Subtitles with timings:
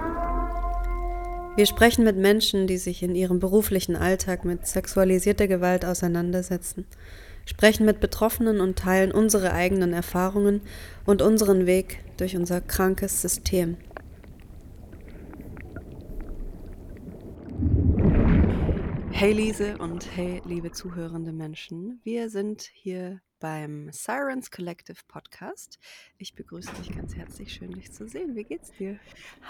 [1.57, 6.85] Wir sprechen mit Menschen, die sich in ihrem beruflichen Alltag mit sexualisierter Gewalt auseinandersetzen,
[7.45, 10.61] sprechen mit Betroffenen und teilen unsere eigenen Erfahrungen
[11.05, 13.75] und unseren Weg durch unser krankes System.
[19.11, 25.79] Hey Lise und hey liebe zuhörende Menschen, wir sind hier beim Sirens Collective Podcast.
[26.17, 27.53] Ich begrüße dich ganz herzlich.
[27.53, 28.35] Schön, dich zu sehen.
[28.35, 28.99] Wie geht's dir?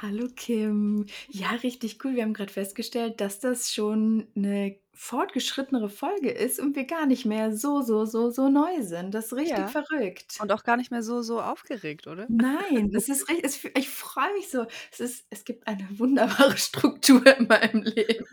[0.02, 1.06] Hallo Kim.
[1.30, 2.16] Ja, richtig cool.
[2.16, 7.26] Wir haben gerade festgestellt, dass das schon eine fortgeschrittenere Folge ist und wir gar nicht
[7.26, 9.14] mehr so, so, so, so neu sind.
[9.14, 9.68] Das ist richtig Ja.
[9.68, 10.38] verrückt.
[10.42, 12.26] Und auch gar nicht mehr so, so aufgeregt, oder?
[12.30, 13.46] Nein, das ist richtig.
[13.46, 14.66] Es, ich freue mich so.
[14.92, 18.26] Es, ist, es gibt eine wunderbare Struktur in meinem Leben.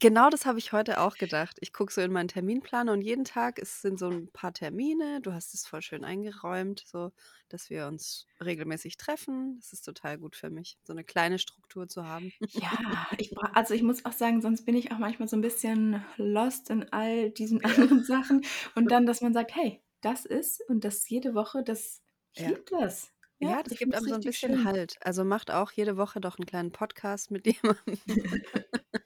[0.00, 1.56] Genau das habe ich heute auch gedacht.
[1.60, 5.20] Ich gucke so in meinen Terminplan und jeden Tag es sind so ein paar Termine.
[5.20, 7.12] Du hast es voll schön eingeräumt, so
[7.48, 9.56] dass wir uns regelmäßig treffen.
[9.60, 12.32] Das ist total gut für mich, so eine kleine Struktur zu haben.
[12.50, 12.70] Ja,
[13.18, 16.04] ich bra also ich muss auch sagen, sonst bin ich auch manchmal so ein bisschen
[16.16, 18.44] lost in all diesen anderen Sachen.
[18.74, 22.02] Und dann, dass man sagt, hey, das ist und das jede Woche, das
[22.36, 22.48] Ja.
[22.50, 23.10] gibt was.
[23.38, 24.64] Ja, Ja, das gibt einem so ein bisschen schön.
[24.64, 24.96] Halt.
[25.00, 27.98] Also macht auch jede Woche doch einen kleinen Podcast mit jemandem.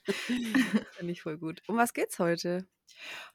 [0.07, 1.63] Finde ich voll gut.
[1.69, 2.67] Um was geht's heute?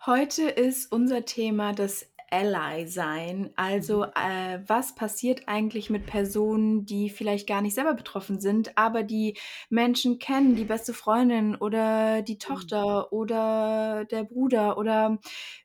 [0.06, 2.06] Heute ist unser Thema das
[2.36, 3.52] Ally-Sein.
[3.56, 4.12] Also, Mhm.
[4.16, 9.38] äh, was passiert eigentlich mit Personen, die vielleicht gar nicht selber betroffen sind, aber die
[9.70, 12.76] Menschen kennen, die beste Freundin oder die Mhm.
[12.78, 15.20] Tochter oder der Bruder oder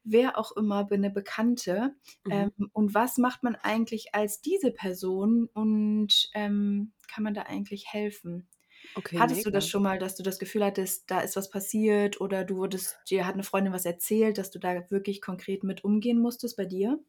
[0.04, 1.96] wer auch immer, be 'ne Bekannte.
[2.26, 2.50] Mhm.
[2.50, 7.86] Ähm, und was macht man eigentlich als diese Person und, ähm, kann man da eigentlich
[7.92, 8.48] helfen?
[8.96, 12.20] Okay, Hattest du das schon mal, dass du das Gefühl hattest, da ist was passiert
[12.20, 15.84] oder du wurdest dir hat 'ne Freundin was erzählt, dass du da wirklich konkret mit
[15.84, 17.00] umgehen musstest bei dir?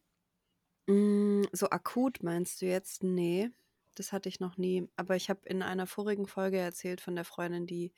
[0.88, 3.02] Hm, so akut meinst du jetzt?
[3.04, 3.52] Ne,
[3.94, 4.88] das hatte ich noch nie.
[4.96, 7.92] Aber ich habe in einer vorigen Folge erzählt von der Freundin, die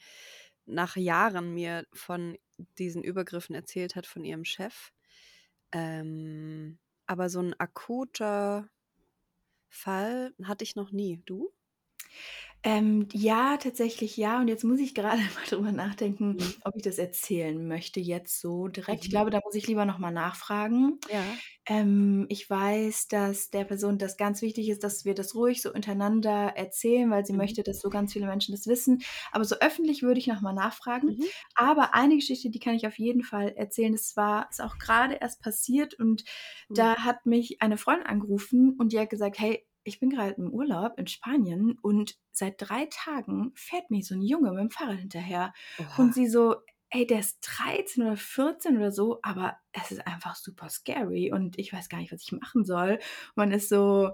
[0.66, 2.36] nach Jahren mir von
[2.78, 4.92] diesen Übergriffen erzählt hat von ihrem Chef.
[5.72, 8.68] Ähm, aber so 'n akuter
[9.68, 11.22] Fall hatte ich noch nie.
[11.26, 11.52] Du?
[12.66, 14.40] Ähm, ja, tatsächlich ja.
[14.40, 16.62] Und jetzt muss ich gerade mal drüber nachdenken, Mhm.
[16.62, 19.04] ob ich das erzählen möchte jetzt so direkt.
[19.04, 19.10] Ich Mhm.
[19.10, 20.98] glaube, da muss ich lieber noch mal nachfragen.
[21.08, 21.42] Ja.
[21.66, 25.72] Ähm, ich weiß, dass der Person das ganz wichtig ist, dass wir das ruhig so
[25.74, 27.34] untereinander erzählen, weil sie Mhm.
[27.34, 29.02] möchte, dass so ganz viele Menschen das wissen.
[29.32, 31.16] Aber so öffentlich würde ich noch mal nachfragen.
[31.16, 31.28] Mhm.
[31.54, 33.92] Aber eine Geschichte, die kann ich auf jeden Fall erzählen.
[33.92, 36.24] Das war ist auch grade erst passiert und
[36.68, 36.74] Mhm.
[36.74, 40.50] da hat mich eine Freundin angerufen und die hat gesagt: „Hey, ich bin grad im
[40.52, 45.52] Urlaub in Spanien und seit 3 Tagen fährt mir so 'n Junge mit'm Fahrrad hinterher.“
[45.78, 45.96] Oha.
[45.96, 46.56] Und sie so:
[46.90, 51.58] „Ey, der ist 13 oder 14 oder so, aber es ist einfach super scary und
[51.58, 52.98] ich weiß gar nicht, was ich machen soll.“
[53.36, 54.12] Man ist so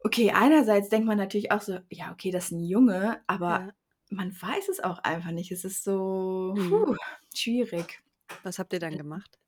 [0.00, 3.72] okay, einerseits denkt man natürlich auch so: „Ja, okay, das ist 'n Junge“, aber Ja.
[4.10, 5.52] man weiß es auch einfach nicht.
[5.52, 6.88] Es ist so, Mhm.
[6.88, 6.96] puh,
[7.34, 8.02] schwierig.
[8.44, 9.38] Was habt ihr dann gemacht?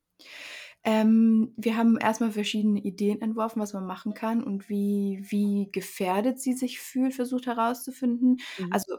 [0.84, 5.70] Ähm, wir haben erst mal verschiedene Ideen entworfen, was man machen kann und wie wie
[5.72, 8.38] gefährdet sie sich fühlt, versucht herauszufinden.
[8.58, 8.70] Mhm.
[8.70, 8.96] Also,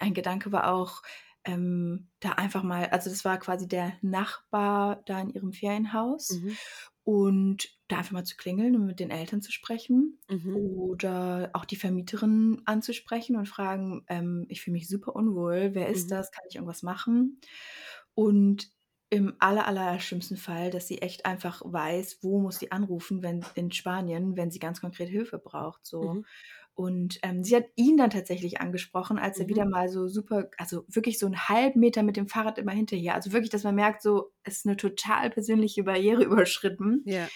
[0.00, 1.02] ein Gedanke war auch,
[1.44, 6.56] ähm, da einfach mal also, das war quasi der Nachbar da in ihrem Ferienhaus Mhm.
[7.04, 10.72] und da einfach mal zu klingeln und mit den Eltern zu sprechen Mhm.
[10.76, 15.70] oder auch die Vermieterin anzusprechen und fragen: „Ähm, ich fühle mich super unwohl.
[15.74, 16.12] Wer ist Mhm.
[16.12, 16.30] das?
[16.32, 17.40] Kann ich irgendwas machen?“
[18.14, 18.70] Und
[19.12, 23.44] im aller, aller schlimmsten Fall, dass sie echt einfach weiß, wo muss sie anrufen, wenn
[23.56, 26.00] in Spanien, wenn sie ganz konkret Hilfe braucht, so.
[26.02, 26.24] Mhm.
[26.74, 29.62] Und, ähm, sie hat ihn dann tatsächlich angesprochen, als er Mhm.
[29.62, 32.96] wieder mal so super also, wirklich so 'n halben Meter mit dem Fahrrad immer hinter
[32.96, 37.06] ihr also, wirklich, dass man merkt, so, es ist 'ne total persönliche Barriere überschritten.
[37.06, 37.32] Ja.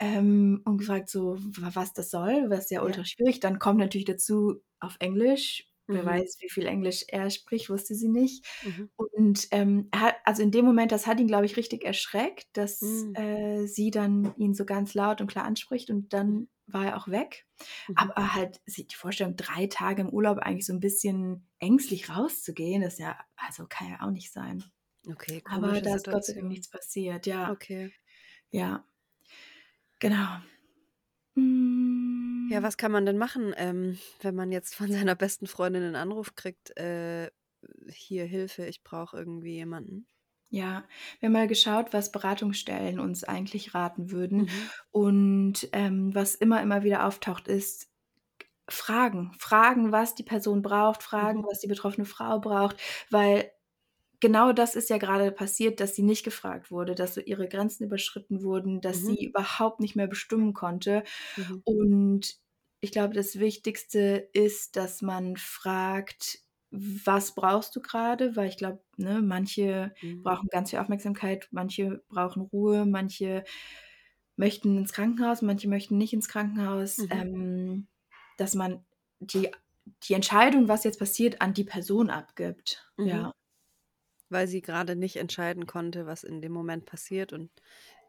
[0.00, 2.84] Ähm, und gefragt so, wa was das soll, was ja Ja.
[2.84, 3.40] ultra schwierig.
[3.40, 5.64] Dann kommt natürlich dazu auf Englisch.
[5.92, 6.06] Wer Mhm.
[6.06, 8.46] weiß, wie viel Englisch er spricht, wusste sie nicht.
[8.62, 8.88] Mhm.
[8.96, 12.80] Und, ähm, hat also, in dem Moment, das hat ihn, glaube ich, richtig erschreckt, dass,
[12.82, 13.16] Hm.
[13.16, 16.38] äh, sie dann ihn so ganz laut und klar anspricht und Mhm.
[16.38, 17.46] dann war er auch weg.
[17.88, 18.12] Mhm.
[18.14, 22.98] Aber halt die Vorstellung, 3 Tage im Urlaub eigentlich so 'n bisschen ängstlich rauszugehen, ist
[22.98, 24.64] ja also, kann ja auch nicht sein.
[25.08, 27.54] Okay, Aber da ist Gott sei Dank nichts passiert, ja.
[27.54, 27.92] Okay.
[28.50, 28.86] Ja.
[30.02, 30.40] Genau.
[31.36, 32.25] Hm.
[32.48, 35.96] Ja, was kann man denn machen, ähm, wenn man jetzt von seiner besten Freundin einen
[35.96, 37.30] Anruf kriegt, äh,
[37.88, 40.06] hier Hilfe, ich brauche irgendwie jemanden?
[40.48, 40.84] Ja,
[41.18, 44.48] wir haben mal geschaut, was Beratungsstellen uns eigentlich raten würden.
[44.48, 44.70] Mhm.
[44.90, 47.88] Und ähm, was immer, immer wieder auftaucht, ist
[48.68, 49.32] Fragen.
[49.38, 51.46] Fragen, was die Person braucht, fragen, Mhm.
[51.48, 52.76] was die betroffene Frau braucht,
[53.10, 53.50] weil
[54.20, 57.84] genau das ist ja gerade passiert, dass sie nicht gefragt wurde, dass so ihre Grenzen
[57.84, 59.06] überschritten wurden, dass Mhm.
[59.06, 61.04] sie überhaupt nicht mehr bestimmen konnte.
[61.36, 61.62] Mhm.
[61.64, 62.36] Und
[62.80, 66.38] ich glaube, das Wichtigste ist, dass man fragt,
[66.70, 68.36] was brauchst du gerade?
[68.36, 70.22] Weil ich glaube, ne, manche Mhm.
[70.22, 73.44] brauchen ganz viel Aufmerksamkeit, manche brauchen Ruhe, manche
[74.36, 77.04] möchten ins Krankenhaus, manche möchten nicht ins Krankenhaus.
[77.04, 77.06] Mhm.
[77.10, 77.88] Ähm,
[78.36, 78.84] dass man
[79.20, 79.50] die
[80.02, 82.90] die Entscheidung, was jetzt passiert, an die Person abgibt.
[82.98, 83.04] Mhm.
[83.04, 83.32] Ja.
[84.28, 87.50] Weil sie gerade nicht entscheiden konnte, was in dem Moment passiert und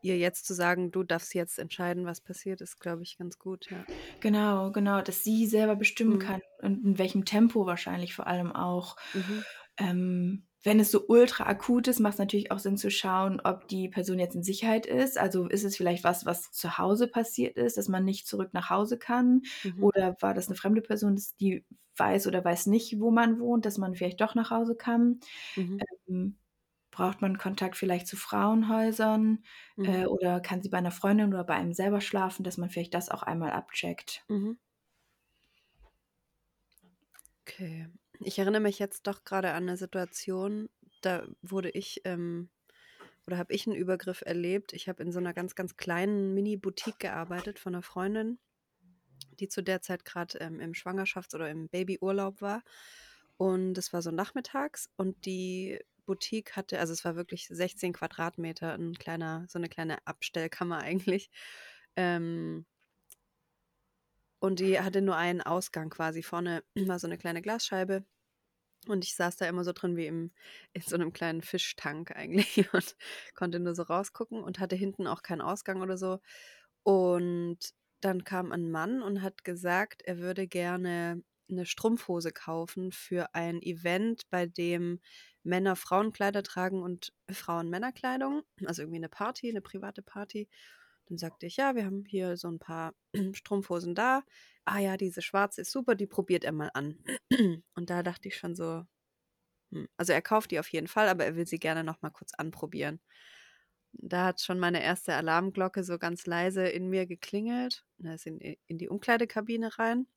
[0.02, 3.70] ihr jetzt zu sagen: „Du darfst jetzt entscheiden, was passiert“, ist, glaube ich, ganz gut,
[3.70, 3.86] ja.
[4.20, 6.20] Genau, genau, dass sie selber bestimmen Mhm.
[6.20, 8.96] kann und in welchem Tempo wahrscheinlich vor allem auch.
[9.14, 9.42] Mhm.
[9.78, 13.68] Ähm, wenn es so ultra akut ist, macht es natürlich auch Sinn zu schauen, ob
[13.68, 15.18] die Person jetzt in Sicherheit ist.
[15.18, 18.70] Also, ist es vielleicht was, was zu Hause passiert ist, dass man nicht zurück nach
[18.70, 19.44] Hause kann?
[19.64, 19.90] Mhm.
[19.90, 21.66] Oder war das 'ne fremde Person, die
[21.98, 25.20] weiß oder weiß nicht, wo man wohnt, dass man vielleicht doch nach Hause kann?
[25.58, 25.88] Mhm.
[26.10, 26.40] Ähm,
[26.92, 29.44] braucht man Kontakt vielleicht zu Frauenhäusern,
[29.84, 30.08] äh, Mhm.
[30.08, 33.10] oder kann sie bei 'ner Freundin oder bei einem selber schlafen, dass man vielleicht das
[33.10, 34.26] auch einmal abcheckt?
[34.30, 34.58] Mhm.
[37.48, 37.88] Okay.
[38.22, 40.70] Ich erinnere mich jetzt doch gerade an 'ne Situation,
[41.02, 42.50] da wurde ich, ähm
[43.28, 44.74] oder habe ich 'n Übergriff erlebt.
[44.74, 48.40] Ich habe in so 'ner ganz, ganz kleinen Mini-Boutique gearbeitet von 'ner Freundin,
[49.40, 52.64] die zu der Zeit grad, ähm, im Schwangerschafts oder im Babyurlaub war.
[53.38, 58.76] Und das war so nachmittags und die Boutique hatte also, es war wirklich 16 Quadratmeter,
[58.76, 61.32] 'n kleiner so 'ne kleine Abstellkammer eigentlich.
[61.98, 62.66] Ähm
[64.40, 66.24] und die hatte nur einen Ausgang quasi.
[66.24, 66.64] Vorne
[66.96, 68.06] war so 'ne kleine Glasscheibe
[68.88, 70.32] und ich saß da immer so drin wie im
[70.74, 72.96] in so 'nem kleinen Fischtank eigentlich und
[73.36, 76.20] konnte nur so rausgucken und hatte hinten auch keinen Ausgang oder so.
[76.84, 77.60] Und
[78.02, 83.62] dann kam ein Mann und hat gesagt, er würde gerne 'ne Strumpfhose kaufen für ein
[83.64, 85.02] Event, bei dem
[85.44, 90.50] Männer Frauenkleider tragen und Frauen Männerkleidung, also irgendwie 'ne Party, 'ne private Party.
[91.10, 92.94] Dann sagte ich: „Ja, wir haben hier so 'n paar
[93.34, 94.24] Strumpfhosen da.
[94.66, 96.98] Ah ja, diese schwarze ist super, die probiert er mal an.“
[97.76, 98.84] Und da dachte ich schon so:
[99.74, 102.12] „Hm“ also, er kauft die auf jeden Fall, aber er will sie gerne noch mal
[102.12, 103.02] kurz anprobieren.
[103.94, 107.86] Da hat schon meine erste Alarmglocke so ganz leise in mir geklingelt.
[108.04, 110.08] Er ist in in die Umkleidekabine rein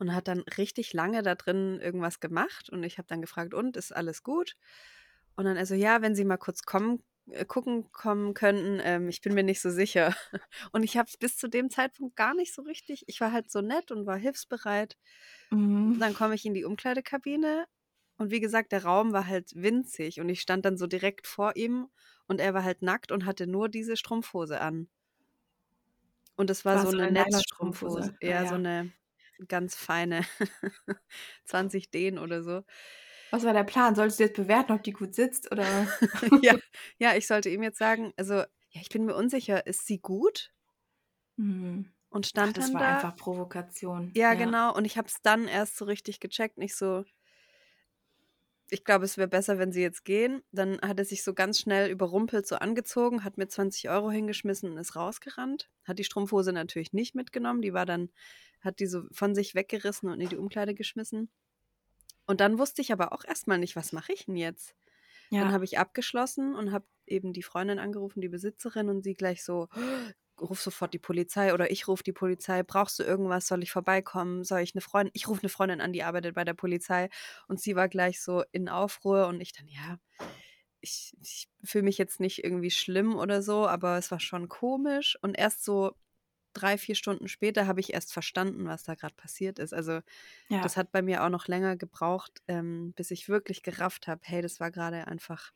[0.00, 3.76] und hat dann richtig lange da drin irgendwas gemacht und ich habe dann gefragt: „Und,
[3.76, 4.56] ist alles gut?“
[5.36, 7.02] Und dann er so: „Ja, wenn Sie mal kurz kommen
[7.48, 10.14] gucken kommen könnten, ähm, ich bin mir nicht so sicher.“
[10.72, 13.50] Und ich habe es bis zu dem Zeitpunkt gar nicht so richtig ich war halt
[13.50, 14.96] so nett und war hilfsbereit.
[15.52, 16.00] Mhm.
[16.00, 17.66] Dann komme ich in die Umkleidekabine
[18.18, 21.56] und wie gesagt, der Raum war halt winzig und ich stand dann so direkt vor
[21.56, 21.88] ihm
[22.28, 24.88] und er war halt nackt und hatte nur diese Strumpfhose an.
[26.38, 28.16] Und das war War so so 'ne 'ne Netzstrumpfhose.
[28.24, 28.58] Ah Ja, so ja.
[28.58, 28.92] 'ne
[29.48, 30.22] ganz feine
[31.44, 32.62] 20 Dehn oder so.
[33.30, 33.94] Was war der Plan?
[33.94, 35.88] Solltest du jetzt bewerten, ob die gut sitzt oder?
[36.42, 36.54] Ja,
[36.98, 40.50] ja, ich sollte ihm jetzt sagen also, ja, ich bin mir unsicher, ist sie gut?
[41.36, 41.92] Mhm.
[42.08, 44.34] Und Ach, stand das dann war da einfach Provokation, Ja, ja.
[44.34, 44.74] genau.
[44.74, 46.56] Und ich habe es dann erst so richtig gecheckt.
[46.58, 47.04] Ich so
[48.70, 51.58] „Ich glaube, es wäre besser, wenn Sie jetzt gehen.“ Dann hat er sich so ganz
[51.60, 55.70] schnell überrumpelt so angezogen, hat mir 20 € hingeschmissen und ist rausgerannt.
[55.84, 58.10] Hat die Strumpfhose natürlich nicht mitgenommen, die war dann
[58.60, 61.30] hat die so von sich weggerissen und in die Umkleide geschmissen.
[62.28, 64.74] Und dann wusste ich aber auch erst mal nicht: „Was mache ich 'n jetzt?“
[65.36, 65.54] Dann Ja.
[65.54, 69.68] habe ich abgeschlossen und habe eben die Freundin angerufen, die Besitzerin und sie gleich so:
[70.40, 72.62] „Ruf sofort die Polizei oder ich rufe die Polizei.
[72.64, 73.46] Brauchst du irgendwas?
[73.48, 74.44] Soll ich vorbeikommen?
[74.44, 77.10] Soll ich 'ne Freund ich rufe 'ne Freundin an, die arbeitet bei der Polizei.“
[77.48, 79.98] Und sie war gleich so in Aufruhr und ich dann: „Ja,
[80.82, 85.18] ich ich fühle mich jetzt nicht irgendwie schlimm oder so, aber es war schon komisch.“
[85.22, 85.94] Und erst so
[86.54, 89.74] 3, 4 Stunden später habe ich erst verstanden, was da grad passiert ist.
[89.74, 90.00] Also,
[90.60, 90.78] das Ja.
[90.78, 94.60] hat bei mir auch noch länger gebraucht, ähm, bis ich wirklich gerafft habe: „Hey, das
[94.60, 95.52] war grade einfach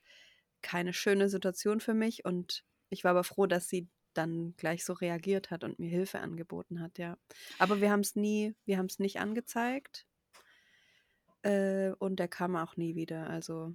[0.63, 4.93] keine schöne Situation für mich.“ Und ich war aber froh, dass sie dann gleich so
[4.95, 7.19] reagiert hat und mir Hilfe angeboten hat, ja.
[7.59, 10.07] Aber wir haben's nie wir haben's nicht angezeigt.
[11.43, 13.75] Äh, und er kam auch nie wieder, also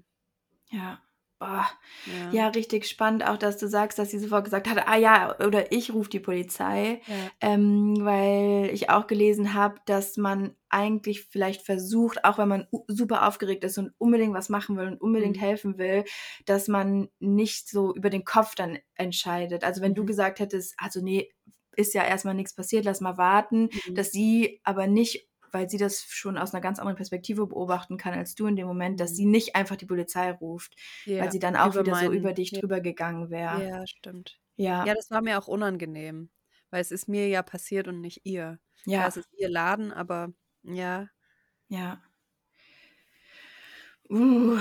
[0.71, 1.03] Ja.
[1.43, 1.63] Oh,
[2.05, 2.13] Ja.
[2.31, 5.71] ja, richtig spannend auch, dass du sagst, dass sie sofort gesagt hat, ah ja, oder
[5.71, 7.31] ich rufe die Polizei, Ja.
[7.41, 13.27] ähm, weil ich auch gelesen habe, dass man eigentlich vielleicht versucht, auch wenn man super
[13.27, 15.41] aufgeregt ist und unbedingt was machen will und unbedingt Mhm.
[15.41, 16.05] helfen will,
[16.45, 19.63] dass man nicht so über den Kopf dann entscheidet.
[19.63, 20.07] Also wenn du Mhm.
[20.07, 21.31] gesagt hättest, also nee,
[21.75, 23.95] ist ja erstmal nichts passiert, lass mal warten, Mhm.
[23.95, 28.13] dass sie aber nicht, weil sie das schon aus einer ganz anderen Perspektive beobachten kann
[28.15, 29.15] als du in dem Moment, dass Mhm.
[29.15, 32.33] sie nicht einfach die Polizei ruft, Ja, weil sie dann auch wieder so meinen- über
[32.33, 32.59] dich ja.
[32.59, 33.65] drüber gegangen wäre.
[33.69, 34.39] Ja, stimmt.
[34.57, 36.29] Ja, Ja, das war mir auch unangenehm,
[36.69, 38.59] weil es ist mir ja passiert und nicht ihr.
[38.91, 40.33] Klar, ja, es ist ihr Laden, aber
[40.63, 41.09] ja,
[41.69, 42.01] ja.
[44.09, 44.59] Uh,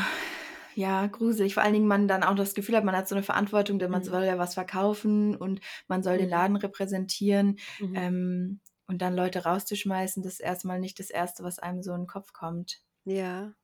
[0.75, 1.55] ja, gruselig.
[1.55, 3.91] Vor allen Dingen man dann auch das Gefühl hat, man hat so eine Verantwortung, denn
[3.91, 4.05] man Mhm.
[4.05, 6.31] soll ja was verkaufen und man soll den Mhm.
[6.31, 7.59] Laden repräsentieren.
[7.79, 7.95] mhm.
[7.95, 8.61] Ähm,
[8.93, 12.07] und dann Leute rauszuschmeißen, das ist erstmal nicht das Erste, was einem so in den
[12.09, 12.83] Kopf kommt.
[13.05, 13.55] ja.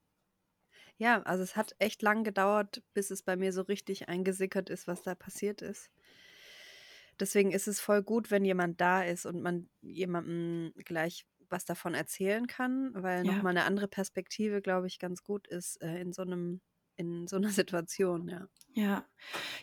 [0.98, 4.86] Ja, also es hat echt lang gedauert, bis es bei mir so richtig eingesickert ist,
[4.86, 5.90] was da passiert ist.
[7.20, 11.94] Deswegen ist es voll gut, wenn jemand da ist und man jemandem gleich was davon
[11.94, 13.24] erzählen kann, weil Ja.
[13.24, 16.60] nochmal eine andere Perspektive, glaube ich, ganz gut ist äh, in so einem,
[16.96, 18.48] in so einer Situation, ja.
[18.74, 19.06] Ja.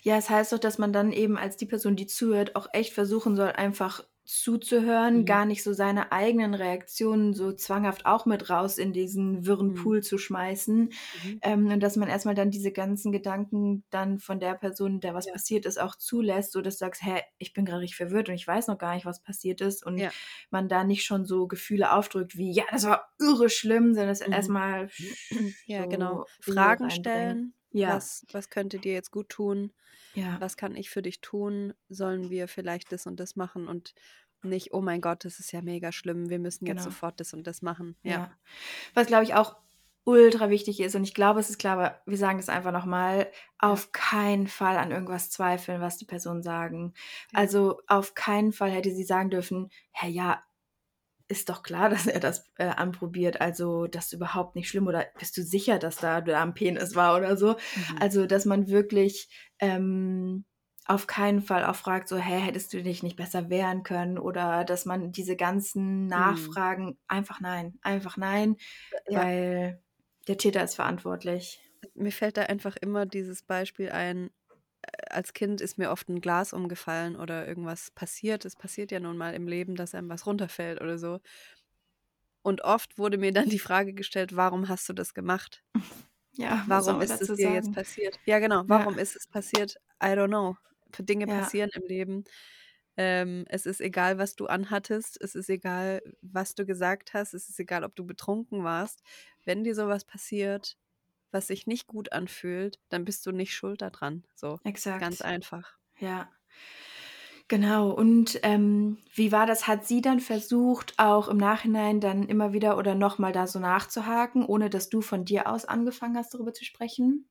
[0.03, 2.93] Ja, es heißt doch, dass man dann eben als die Person, die zuhört, auch echt
[2.93, 5.25] versuchen soll, einfach zuzuhören, Mhm.
[5.25, 9.74] gar nicht so seine eigenen Reaktionen so zwanghaft auch mit raus in diesen wirren Mhm.
[9.74, 10.89] Pool zu schmeißen.
[11.13, 11.41] Mhm.
[11.41, 15.27] Ähm, und dass man erstmal dann diese ganzen Gedanken dann von der Person, der was
[15.27, 15.32] Ja.
[15.32, 18.36] passiert ist, auch zulässt, so dass du sagst, hä, ich bin gerade richtig verwirrt und
[18.36, 19.86] ich weiß noch gar nicht, was passiert ist.
[19.86, 20.12] Und Ja.
[20.50, 24.22] man da nicht schon so Gefühle aufdrückt wie, ja, das war irre schlimm, sondern es
[24.25, 24.51] Mhm.
[24.62, 24.91] erstmal
[25.65, 26.27] Ja, so genau.
[26.48, 27.39] Ruhe Fragen reinbringen.
[27.39, 27.54] stellen.
[27.75, 29.72] Ja, Was, was könnte dir jetzt gut tun?
[30.13, 31.74] ja, Was kann ich für dich tun?
[31.89, 33.94] Sollen wir vielleicht das und das machen und
[34.44, 36.89] nicht, oh mein Gott, das ist ja mega schlimm, wir müssen jetzt genau.
[36.89, 37.96] sofort das und das machen.
[38.03, 38.12] Ja.
[38.12, 38.38] Ja.
[38.94, 39.58] Was, glaube ich, auch
[40.05, 43.29] ultra wichtig ist, und ich glaube, es ist klar, aber wir sagen das einfach nochmal,
[43.58, 46.94] auf keinen Fall an irgendwas zweifeln, was die Personen sagen.
[47.34, 47.39] Ja.
[47.39, 50.44] Also auf keinen Fall hätte sie sagen dürfen, Herr, ja,
[51.27, 53.41] ist doch klar, dass er das äh, anprobiert.
[53.41, 54.88] Also das ist überhaupt nicht schlimm.
[54.88, 57.55] Oder bist du sicher, dass da, da am Penis war oder so?
[57.75, 57.98] Mhm.
[58.00, 59.29] Also, dass man wirklich
[59.60, 60.46] ähm,
[60.88, 64.20] auf keinen Fall auch fragt, so, hä, hättest du dich nicht besser wehren können?
[64.20, 66.08] Oder dass man diese ganzen Mhm.
[66.08, 68.58] Nachfragen, einfach nein, einfach nein,
[69.08, 69.20] Ja.
[69.20, 69.82] weil
[70.27, 71.60] der Täter ist verantwortlich.
[71.94, 74.29] Mir fällt da einfach immer dieses Beispiel ein,
[75.10, 78.46] als Kind ist mir oft ein Glas umgefallen oder irgendwas passiert.
[78.46, 81.20] Es passiert ja nun mal im Leben, dass einem was runterfällt oder so.
[82.44, 85.63] Und oft wurde mir dann die Frage gestellt, warum hast du das gemacht?
[86.38, 87.72] Ja, Warum ist es dir jetzt sagen?
[87.72, 88.20] passiert?
[88.25, 88.63] Ja, genau.
[88.68, 89.75] Ja, Warum ist es passiert?
[90.04, 90.58] I don't know.
[91.00, 92.24] Dinge ja, passieren im Leben.
[92.98, 95.22] Ähm, es ist egal, was du anhattest.
[95.22, 97.34] Es ist egal, was du gesagt hast.
[97.34, 99.01] Es ist egal, ob du betrunken warst.
[99.46, 100.77] Wenn dir sowas passiert,
[101.32, 104.25] was sich nicht gut anfühlt, dann bist du nicht schuld daran.
[104.36, 104.60] So,
[104.98, 105.22] ganz exakt.
[105.22, 105.77] einfach.
[106.00, 106.32] Ja.
[107.48, 109.67] Genau, und ähm, wie war das?
[109.67, 114.44] Hat sie dann versucht, auch im Nachhinein dann immer wieder oder nochmal da so nachzuhaken,
[114.46, 117.29] ohne dass du von dir aus angefangen hast, darüber zu sprechen?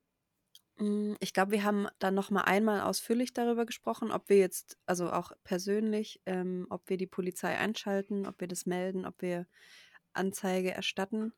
[0.79, 4.79] Mm, Ich glaube, wir haben dann noch mal einmal ausführlich darüber gesprochen, ob wir jetzt,
[4.87, 9.47] also auch persönlich, ähm, ob wir die Polizei einschalten, ob wir das melden, ob wir
[10.15, 11.33] Anzeige erstatten.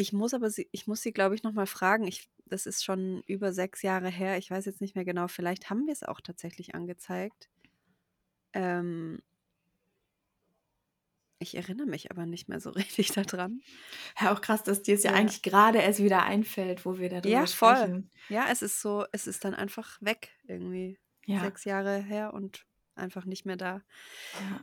[0.00, 2.06] Ich muss aber sie, ich muss sie, glaube ich, noch mal fragen.
[2.06, 4.38] Ich, das ist schon über sechs Jahre her.
[4.38, 5.26] Ich weiß jetzt nicht mehr genau.
[5.26, 7.48] Vielleicht haben wir es auch tatsächlich angezeigt.
[8.52, 9.20] Ähm,
[11.40, 13.60] ich erinnere mich aber nicht mehr so richtig daran.
[14.20, 15.16] Ja, auch krass, dass dir es ja Ja.
[15.16, 17.74] eigentlich gerade erst wieder einfällt, wo wir darüber Ja, voll.
[17.76, 18.10] sprechen.
[18.28, 20.96] Ja, es ist so, es ist dann einfach weg irgendwie.
[21.26, 22.64] Ja, Sechs Jahre her und
[22.94, 23.82] einfach nicht mehr da.
[24.40, 24.60] ja.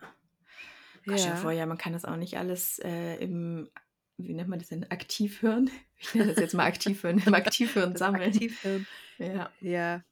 [1.06, 1.60] Gott, vor, Ja.
[1.60, 3.70] ja, man kann das auch nicht alles äh, im,
[4.17, 5.69] wie nennt man das denn, Aktivhirn?
[5.98, 8.34] Ich nenne das jetzt mal Aktivhirn, im Aktivhirn Das sammeln.
[8.34, 8.86] Aktivhirn.
[9.17, 9.50] Ja.
[9.62, 10.03] Ja.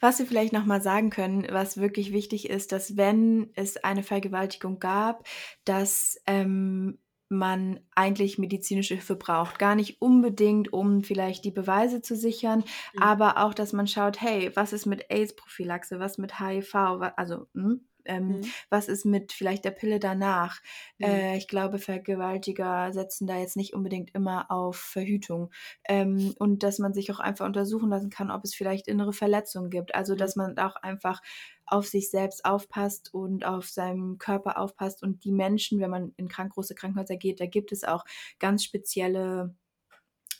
[0.00, 4.78] Was wir vielleicht nochmal sagen können, was wirklich wichtig ist, dass wenn es eine Vergewaltigung
[4.78, 5.26] gab,
[5.64, 6.98] dass ähm,
[7.28, 9.58] man eigentlich medizinische Hilfe braucht.
[9.58, 12.60] Gar nicht unbedingt, um vielleicht die Beweise zu sichern,
[12.94, 13.02] Mhm.
[13.02, 16.74] aber auch, dass man schaut, hey, was ist mit AIDS-Prophylaxe, was mit HIV,
[17.16, 18.52] also hm, ähm, Mhm.
[18.70, 20.60] was ist mit vielleicht der Pille danach?
[20.98, 21.18] Mhm.
[21.18, 25.50] Äh, ich glaube, Vergewaltiger setzen da jetzt nicht unbedingt immer auf Verhütung.
[25.88, 29.70] Ähm, und dass man sich auch einfach untersuchen lassen kann, ob es vielleicht innere Verletzungen
[29.70, 29.94] gibt.
[29.94, 30.16] Also, Mhm.
[30.16, 31.20] dass man auch einfach
[31.66, 35.02] auf sich selbst aufpasst und auf seinen Körper aufpasst.
[35.02, 38.04] Und die Menschen, wenn man in krank, große Krankenhäuser geht, da gibt es auch
[38.38, 39.54] ganz spezielle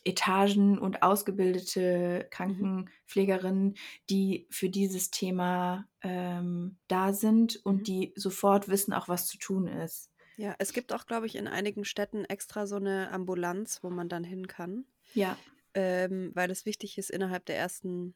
[0.08, 2.68] Etagen und ausgebildete Mhm.
[2.76, 3.76] Krankenpflegerinnen,
[4.10, 7.88] die für dieses Thema ähm, da sind und Mhm.
[7.88, 10.10] die sofort wissen auch, was zu tun ist.
[10.36, 14.08] Ja, es gibt auch, glaube ich, in einigen Städten extra so eine Ambulanz, wo man
[14.08, 14.86] dann hin kann.
[15.14, 18.14] Ja, ähm, weil es wichtig ist, innerhalb der ersten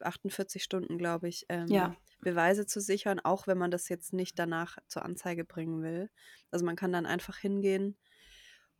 [0.00, 1.96] 48 Stunden, glaube ich, ähm, Ja.
[2.20, 6.10] Beweise zu sichern, auch wenn man das jetzt nicht danach zur Anzeige bringen will.
[6.50, 7.96] Also man kann dann einfach hingehen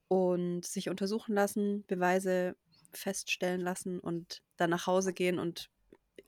[0.09, 2.57] und sich untersuchen lassen, Beweise
[2.95, 5.71] feststellen lassen und dann nach Hause gehen und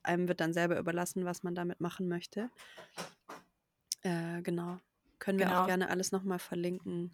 [0.03, 2.51] einem wird dann selber überlassen, was man damit machen möchte.
[4.03, 4.79] Äh, genau.
[5.19, 5.63] Können wir Genau.
[5.63, 7.13] auch gerne alles nochmal verlinken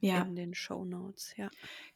[0.00, 0.22] Ja.
[0.22, 1.50] in den Show Notes, ja.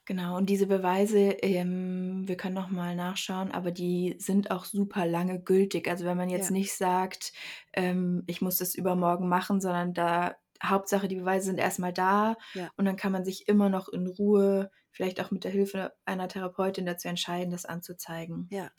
[0.05, 5.07] Genau, und diese Beweise, ähm, wir können noch mal nachschauen, aber die sind auch super
[5.07, 5.89] lange gültig.
[5.89, 6.51] Also wenn man jetzt Ja.
[6.51, 7.33] nicht sagt,
[7.73, 12.71] ähm, ich muss das übermorgen machen, sondern da Hauptsache die Beweise sind erstmal da Ja.
[12.77, 16.29] und dann kann man sich immer noch in Ruhe, vielleicht auch mit der Hilfe einer
[16.29, 18.49] Therapeutin dazu entscheiden, das anzuzeigen.
[18.51, 18.71] Ja.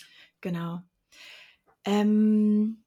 [0.41, 0.81] Genau.
[1.85, 2.83] Ähm,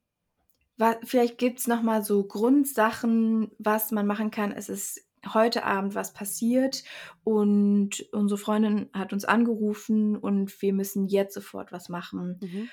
[0.77, 4.53] wa vielleicht gibt's noch mal so Grundsachen, was man machen kann.
[4.53, 6.83] Es ist heute Abend was passiert
[7.25, 12.39] und unsere Freundin hat uns angerufen und wir müssen jetzt sofort was machen.
[12.43, 12.69] Mhm.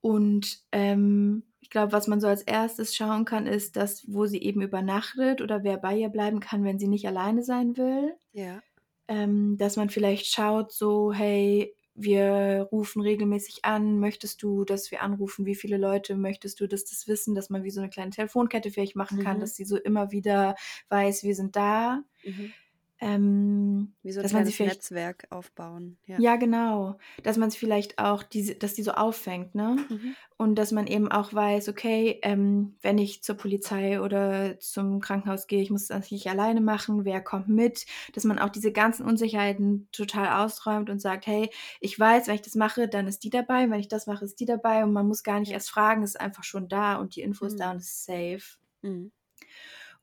[0.00, 4.38] Und ähm, ich glaube, was man so als erstes schauen kann, ist, dass wo sie
[4.42, 8.14] eben übernachtet oder wer bei ihr bleiben kann, wenn sie nicht alleine sein will.
[8.32, 8.62] Ja.
[9.08, 15.02] Ähm, dass man vielleicht schaut, so, hey, wir rufen regelmäßig an, möchtest du, dass wir
[15.02, 18.10] anrufen, wie viele Leute möchtest du, dass das wissen, dass man wie so eine kleine
[18.12, 19.40] Telefonkette vielleicht machen kann, Mhm.
[19.40, 20.54] dass sie so immer wieder
[20.90, 22.02] weiß, wir sind da.
[22.22, 22.54] Mhm.
[23.00, 25.98] Ähm, Wie so dass man sie vielleicht Netzwerk aufbauen.
[26.06, 26.18] Ja.
[26.18, 26.98] ja, genau.
[27.22, 29.76] Dass man es vielleicht auch, diese, dass die so auffängt, ne?
[29.88, 30.16] Mhm.
[30.36, 35.46] Und dass man eben auch weiß, okay, ähm, wenn ich zur Polizei oder zum Krankenhaus
[35.46, 37.86] gehe, ich muss das nicht alleine machen, wer kommt mit?
[38.14, 41.50] Dass man auch diese ganzen Unsicherheiten total ausräumt und sagt, hey,
[41.80, 44.40] ich weiß, wenn ich das mache, dann ist die dabei, wenn ich das mache, ist
[44.40, 47.16] die dabei und man muss gar nicht erst fragen, es ist einfach schon da und
[47.16, 47.72] die Info ist da Mhm.
[47.72, 48.58] und es ist safe.
[48.82, 49.12] Mhm.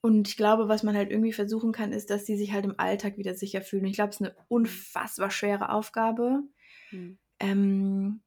[0.06, 2.80] Und ich glaube, was man halt irgendwie versuchen kann, ist, dass die sich halt im
[2.80, 3.86] Alltag wieder sicher fühlen.
[3.86, 6.44] Ich glaube, es ist eine unfassbar schwere Aufgabe.
[6.92, 7.18] Mhm.
[7.40, 8.22] Ähm,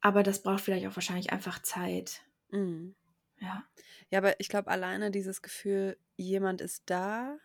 [0.00, 2.24] aber das braucht vielleicht auch wahrscheinlich einfach Zeit.
[2.50, 2.94] Mhm.
[3.40, 3.64] Ja.
[4.10, 7.36] Ja, aber ich glaube, alleine dieses Gefühl, jemand ist da,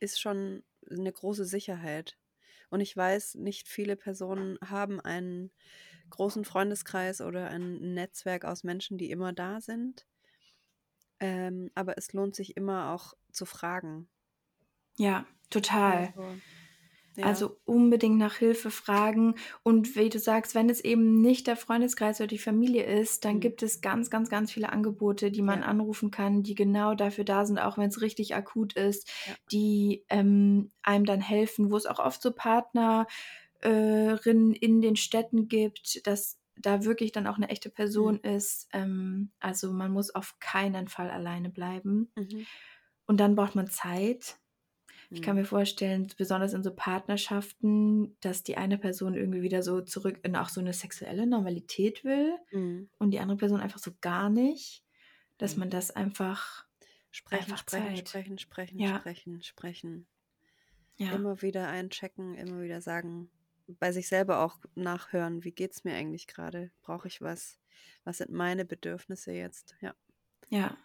[0.00, 2.18] ist schon eine große Sicherheit.
[2.68, 5.52] Und ich weiß, nicht viele Personen haben einen
[6.10, 10.04] großen Freundeskreis oder ein Netzwerk aus Menschen, die immer da sind.
[11.24, 14.08] Ähm, aber es lohnt sich immer auch zu fragen.
[14.96, 16.14] Ja, total.
[16.14, 16.40] Also,
[17.16, 17.26] ja.
[17.26, 19.36] Also unbedingt nach Hilfe fragen.
[19.62, 23.40] Und wie du sagst, wenn es eben nicht der Freundeskreis oder die Familie ist, dann
[23.40, 23.40] Mhm.
[23.40, 25.62] gibt es ganz, ganz, ganz viele Angebote, die man Ja.
[25.62, 29.36] anrufen kann, die genau dafür da sind, auch wenn es richtig akut ist, Ja.
[29.50, 33.06] die ähm, einem dann helfen, wo es auch oft so Partnerinnen
[34.52, 38.20] in den Städten gibt, dass da wirklich dann auch eine echte Person Mhm.
[38.20, 38.68] ist.
[38.72, 42.12] Ähm, also man muss auf keinen Fall alleine bleiben.
[42.16, 42.44] Mhm.
[43.06, 44.36] Und dann braucht man Zeit.
[45.12, 45.38] Ich kann Mhm.
[45.38, 50.36] mir vorstellen, besonders in so Partnerschaften, dass die eine Person irgendwie wieder so zurück in
[50.36, 52.88] auch so eine sexuelle Normalität will Mhm.
[52.98, 54.84] und die andere Person einfach so gar nicht,
[55.38, 55.58] dass Mhm.
[55.58, 56.66] man das einfach
[57.12, 57.96] Sprechen, Einfach sprechen, Zeit.
[57.96, 58.84] sprechen, sprechen, Ja.
[58.84, 60.06] sprechen, sprechen.
[60.96, 63.30] ja, Immer wieder einchecken, immer wieder sagen,
[63.66, 66.70] bei sich selber auch nachhören, wie geht's mir eigentlich gerade?
[66.82, 67.58] Brauche ich was?
[68.04, 69.74] Was sind meine Bedürfnisse jetzt?
[69.80, 69.94] Ja.
[70.48, 70.76] ja,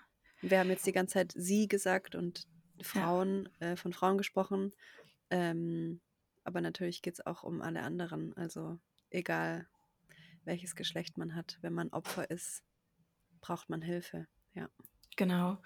[0.41, 4.73] Wir haben jetzt die ganze Zeit sie gesagt und ja, Frauen, äh, von Frauen gesprochen.
[5.29, 6.01] Ähm,
[6.43, 8.35] aber natürlich geht es auch um alle anderen.
[8.35, 9.67] Also egal,
[10.45, 12.63] welches Geschlecht man hat, wenn man Opfer ist,
[13.41, 14.27] braucht man Hilfe.
[14.53, 14.69] Ja.
[15.19, 15.59] Genau.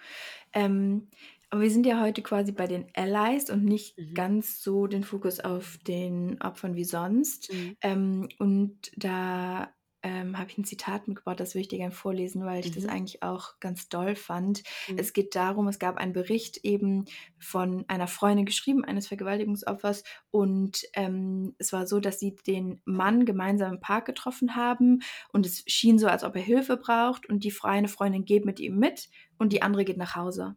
[0.54, 1.10] Ähm,
[1.52, 4.14] aber wir sind ja heute quasi bei den Allies und nicht Mhm.
[4.14, 7.52] ganz so den Fokus auf den Opfern wie sonst.
[7.52, 7.78] Mhm.
[7.82, 9.74] Ähm, und da
[10.06, 12.84] ähm, habe ich ein Zitat mitgebracht, das will ich dir gerne vorlesen, weil ich das
[12.84, 12.90] Mhm.
[12.90, 14.64] eigentlich auch ganz doll fand.
[14.88, 14.98] Mhm.
[14.98, 17.06] Es geht darum, es gab einen Bericht eben
[17.40, 20.04] von einer Freundin geschrieben, eines Vergewaltigungsopfers.
[20.32, 25.02] Und ähm, es war so, dass sie den Mann gemeinsam im Park getroffen haben.
[25.32, 27.30] Und es schien so, als ob er Hilfe braucht.
[27.30, 29.10] Und die eine Freundin geht mit ihm mit
[29.44, 30.56] und die andere geht nach Hause.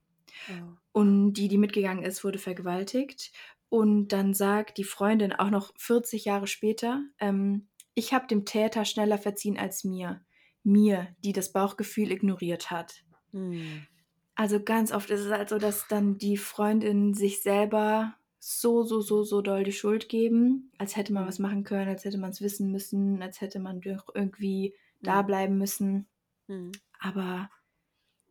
[0.49, 0.77] Oh.
[0.93, 3.33] Und die, die mitgegangen ist, wurde vergewaltigt.
[3.69, 8.85] Und dann sagt die Freundin auch noch 40 Jahre später, ähm, ich habe dem Täter
[8.85, 10.23] schneller verziehen als mir.
[10.63, 13.05] Mir, die das Bauchgefühl ignoriert hat.
[13.33, 13.87] Mhm.
[14.35, 19.01] Also ganz oft ist es halt so, dass dann die Freundinnen sich selber so, so,
[19.01, 21.29] so, so doll die Schuld geben, als hätte man Mhm.
[21.29, 25.23] was machen können, als hätte man es wissen müssen, als hätte man doch irgendwie da
[25.23, 25.27] Mhm.
[25.27, 26.07] bleiben müssen.
[26.49, 26.73] Mhm.
[27.01, 27.51] Aber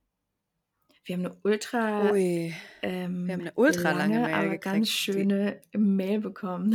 [1.06, 4.64] wir haben eine ultra, Ui, ähm, wir haben eine ultra lange lange, Mail aber gekriegt.
[4.64, 6.72] ganz Die- schöne Mail bekommen.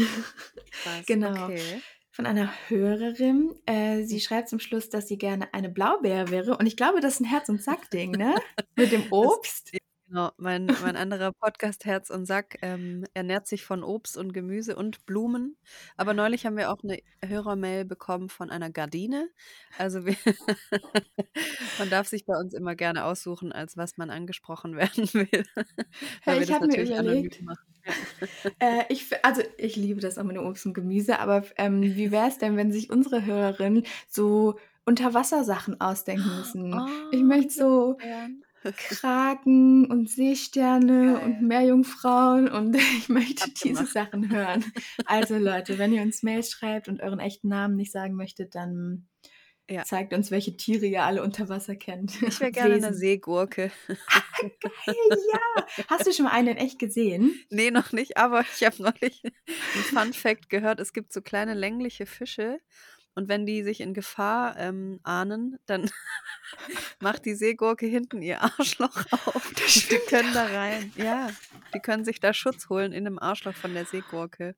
[0.82, 1.46] Krass, genau.
[1.46, 1.80] okay.
[2.18, 3.54] Von einer Hörerin.
[3.64, 6.56] Äh, sie schreibt zum Schluss, dass sie gerne eine Blaubeere wäre.
[6.56, 8.34] Und ich glaube, das ist ein Herz- und Sack-Ding, ne?
[8.76, 9.70] Mit dem Obst.
[10.08, 14.74] Genau, mein, mein anderer Podcast Herz und Sack ähm, ernährt sich von Obst und Gemüse
[14.74, 15.58] und Blumen.
[15.96, 19.28] Aber neulich haben wir auch eine Hörermail bekommen von einer Gardine.
[19.76, 20.16] Also wir
[21.78, 25.44] man darf sich bei uns immer gerne aussuchen, als was man angesprochen werden will.
[26.22, 27.40] Hey, ich das hab mir überlegt.
[28.60, 32.10] Äh, ich, also ich liebe das auch mit dem Obst und Gemüse, aber ähm, wie
[32.10, 36.82] wäre es denn, wenn sich unsere Hörerinnen so Unterwassersachen ausdenken müssen?
[37.10, 37.98] ich Oh, möchte so.
[38.76, 41.24] Kraken und Seesterne Geil.
[41.24, 43.92] und Meerjungfrauen und ich möchte diese Abgemacht.
[43.92, 44.64] Sachen hören.
[45.06, 49.06] Also Leute, wenn ihr uns Mails schreibt und euren echten Namen nicht sagen möchtet, dann
[49.70, 49.84] Ja.
[49.84, 52.22] zeigt uns, welche Tiere ihr alle unter Wasser kennt.
[52.22, 52.94] Ich wäre gerne eine Wesen.
[52.98, 53.70] Seegurke.
[54.40, 55.66] Geil, ja.
[55.88, 57.34] Hast du schon mal einen in echt gesehen?
[57.50, 59.32] Nee, noch nicht, aber ich habe neulich ein
[59.82, 62.60] Fun Fact gehört, es gibt so kleine längliche Fische
[63.14, 65.90] und wenn die sich in Gefahr ähm, ahnen, dann
[67.00, 69.52] macht die Seegurke hinten ihr Arschloch auf.
[69.54, 70.92] Die können da rein.
[70.96, 71.30] Ja,
[71.74, 74.54] die können sich da Schutz holen in dem Arschloch von der Seegurke.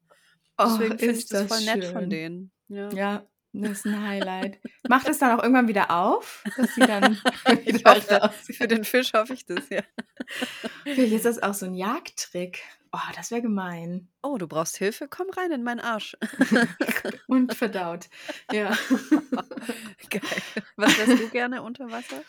[0.59, 2.11] Oh, Deswegen finde ich ist das das voll nett von schön.
[2.11, 2.53] denen.
[2.69, 2.91] Ja.
[2.93, 4.59] Ja, das ist ein Highlight.
[4.89, 7.17] Macht es dann auch irgendwann wieder auf, dass sie dann
[7.65, 9.83] wieder hoffe, für den Fisch hoffe ich das, ja.
[10.85, 12.63] Vielleicht ist das auch so ein Jagdtrick.
[12.93, 14.09] Oh, das wäre gemein.
[14.23, 15.07] Oh, du brauchst Hilfe?
[15.09, 16.17] Komm rein in meinen Arsch.
[17.29, 18.09] Und verdaut.
[18.51, 18.77] Ja.
[20.11, 20.23] Geil.
[20.77, 22.23] Was wärst du gerne unter Wasser?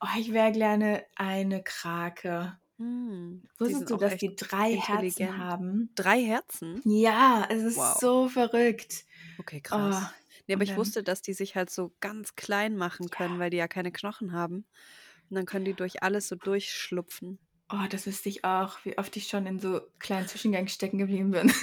[0.00, 2.56] Oh, ich wäre gerne eine Krake.
[2.78, 5.90] Hm, Wusstest du, dass die drei Herzen haben?
[5.94, 6.80] Drei Herzen?
[6.84, 7.98] Ja, es ist Wow.
[8.00, 9.04] so verrückt.
[9.38, 10.12] Okay, Oh, krass.
[10.46, 13.40] Nee, aber ich wusste, dass die sich halt so ganz klein machen können, ja.
[13.40, 14.66] weil die ja keine Knochen haben.
[15.30, 17.38] Und dann können die durch alles so durchschlupfen.
[17.72, 21.30] Oh, das wüsste ich auch, wie oft ich schon in so kleinen Zwischengängen stecken geblieben
[21.30, 21.52] bin.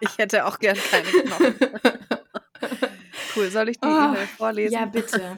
[0.00, 1.54] Ich hätte auch gern keine Knochen.
[3.36, 4.90] Cool, soll ich die Oh, E-Mail ja, vorlesen?
[4.92, 5.34] bitte.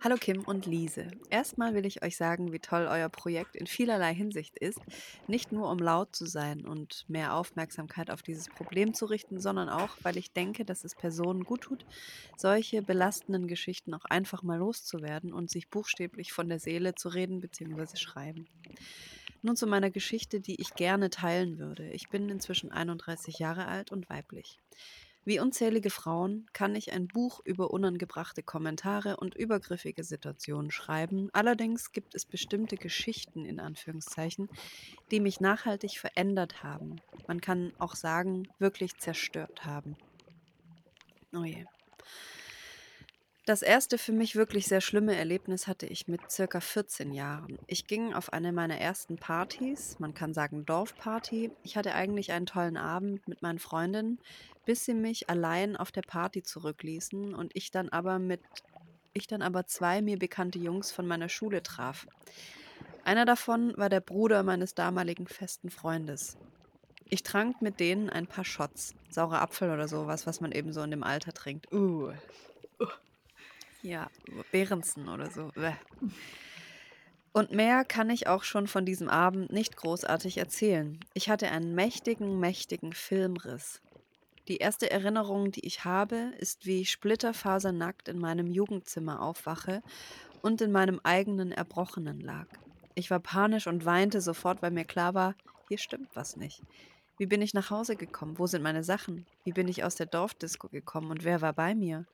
[0.00, 1.08] Hallo Kim und Liese.
[1.28, 4.78] Erstmal will ich euch sagen, wie toll euer Projekt in vielerlei Hinsicht ist.
[5.26, 9.68] Nicht nur um laut zu sein und mehr Aufmerksamkeit auf dieses Problem zu richten, sondern
[9.68, 11.84] auch, weil ich denke, dass es Personen gut tut,
[12.36, 17.40] solche belastenden Geschichten auch einfach mal loszuwerden und sich buchstäblich von der Seele zu reden
[17.40, 17.96] bzw.
[17.96, 18.46] schreiben.
[19.42, 21.90] Nun zu meiner Geschichte, die ich gerne teilen würde.
[21.90, 24.60] Ich bin inzwischen 31 Jahre alt und weiblich.
[25.28, 31.28] Wie unzählige Frauen kann ich ein Buch über unangebrachte Kommentare und übergriffige Situationen schreiben.
[31.34, 34.48] Allerdings gibt es bestimmte Geschichten in Anführungszeichen,
[35.10, 37.02] die mich nachhaltig verändert haben.
[37.26, 39.98] Man kann auch sagen, wirklich zerstört haben.
[41.36, 41.66] Oh je.
[43.48, 47.58] Das erste für mich wirklich sehr schlimme Erlebnis hatte ich mit circa 14 Jahren.
[47.66, 51.50] Ich ging auf eine meiner ersten Partys, man kann sagen Dorfparty.
[51.62, 54.18] Ich hatte eigentlich einen tollen Abend mit meinen Freundinnen,
[54.68, 58.42] bis sie mich allein auf der Party zurückließen und ich dann aber mit
[59.14, 62.06] ich dann aber zwei mir bekannte Jungs von meiner Schule traf.
[63.02, 66.36] Einer davon war der Bruder meines damaligen festen Freundes.
[67.08, 70.82] Ich trank mit denen ein paar Shots, saurer Apfel oder sowas, was man eben so
[70.82, 71.72] in dem Alter trinkt.
[71.72, 72.12] Uh.
[73.80, 74.10] Ja,
[74.52, 75.50] Behrensen oder so.
[77.32, 81.00] Und mehr kann ich auch schon von diesem Abend nicht großartig erzählen.
[81.14, 83.80] Ich hatte einen mächtigen, mächtigen Filmriss.
[84.48, 89.82] Die erste Erinnerung, die ich habe, ist, wie ich splitterfasernackt in meinem Jugendzimmer aufwache
[90.40, 92.46] und in meinem eigenen Erbrochenen lag.
[92.94, 95.34] Ich war panisch und weinte sofort, weil mir klar war,
[95.68, 96.62] hier stimmt was nicht.
[97.18, 98.38] Wie bin ich nach Hause gekommen?
[98.38, 99.26] Wo sind meine Sachen?
[99.44, 102.06] Wie bin ich aus der Dorfdisco gekommen und wer war bei mir?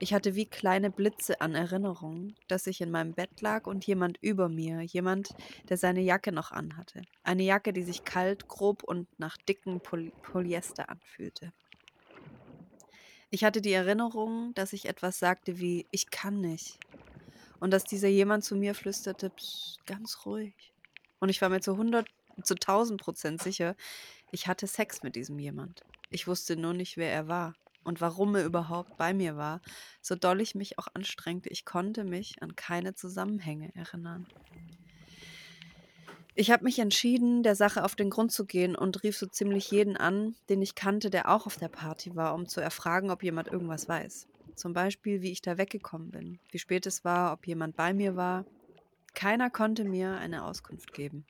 [0.00, 4.16] Ich hatte wie kleine Blitze an Erinnerungen, dass ich in meinem Bett lag und jemand
[4.20, 5.34] über mir, jemand,
[5.68, 7.02] der seine Jacke noch anhatte.
[7.24, 11.52] Eine Jacke, die sich kalt, grob und nach dicken Poly Polyester anfühlte.
[13.30, 16.78] Ich hatte die Erinnerung, dass ich etwas sagte wie ich kann nicht.
[17.58, 19.32] Und dass dieser jemand zu mir flüsterte,
[19.84, 20.54] ganz ruhig.
[21.18, 22.06] Und ich war mir zu 100,
[22.44, 23.74] zu 1000 Prozent sicher,
[24.30, 25.82] ich hatte Sex mit diesem jemand.
[26.10, 29.60] Ich wusste nur nicht, wer er war und warum er überhaupt bei mir war,
[30.00, 34.26] so doll ich mich auch anstrengte, ich konnte mich an keine Zusammenhänge erinnern.
[36.40, 39.72] Ich habe mich entschieden, der Sache auf den Grund zu gehen und rief so ziemlich
[39.72, 43.24] jeden an, den ich kannte, der auch auf der Party war, um zu erfragen, ob
[43.24, 44.28] jemand irgendwas weiß.
[44.54, 48.14] Zum Beispiel, wie ich da weggekommen bin, wie spät es war, ob jemand bei mir
[48.14, 48.44] war.
[49.14, 51.26] Keiner konnte mir eine Auskunft geben.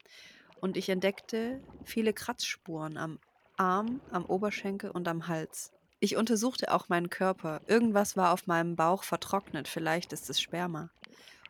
[0.61, 3.19] Und ich entdeckte viele Kratzspuren am
[3.57, 5.73] Arm, am Oberschenkel und am Hals.
[6.01, 7.61] Ich untersuchte auch meinen Körper.
[7.67, 10.91] Irgendwas war auf meinem Bauch vertrocknet, vielleicht ist es Sperma.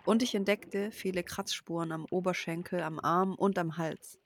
[0.07, 4.19] Und ich entdeckte viele Kratzspuren am Oberschenkel, am Arm und am Hals.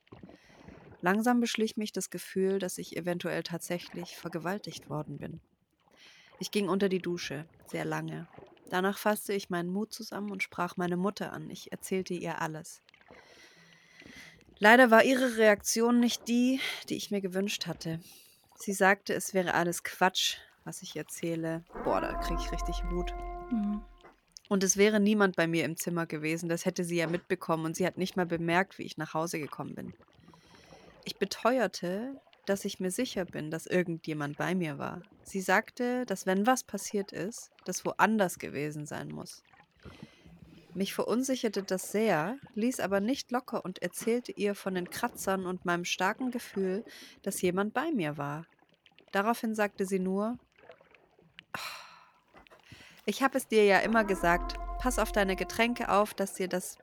[1.01, 5.41] Langsam beschlich mich das Gefühl, dass ich eventuell tatsächlich vergewaltigt worden bin.
[6.39, 8.29] Ich ging unter die Dusche, sehr lange.
[8.69, 11.49] Danach fasste ich meinen Mut zusammen und sprach meine Mutter an.
[11.49, 12.81] Ich erzählte ihr alles.
[14.57, 17.99] Leider war ihre Reaktion nicht die, die ich mir gewünscht hatte.
[18.55, 21.63] Sie sagte, es wäre alles Quatsch, was ich erzähle.
[21.83, 23.13] Boah, da kriege ich richtig Wut.
[23.51, 23.81] Mhm.
[24.49, 27.75] Und es wäre niemand bei mir im Zimmer gewesen, das hätte sie ja mitbekommen und
[27.75, 29.93] sie hat nicht mal bemerkt, wie ich nach Hause gekommen bin.
[31.05, 35.01] Ich beteuerte, dass ich mir sicher bin, dass irgendjemand bei mir war.
[35.23, 39.43] Sie sagte, dass wenn was passiert ist, das woanders gewesen sein muss.
[40.75, 45.65] Mich verunsicherte das sehr, ließ aber nicht locker und erzählte ihr von den Kratzern und
[45.65, 46.83] meinem starken Gefühl,
[47.21, 48.45] dass jemand bei mir war.
[49.11, 50.39] Daraufhin sagte sie nur,
[53.05, 56.79] ich habe es dir ja immer gesagt, pass auf deine Getränke auf, dass dir das,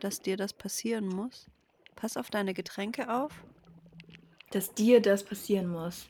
[0.00, 1.50] dass dir das passieren muss.
[1.94, 3.32] Pass auf deine Getränke auf.
[4.50, 6.08] Dass dir das passieren muss.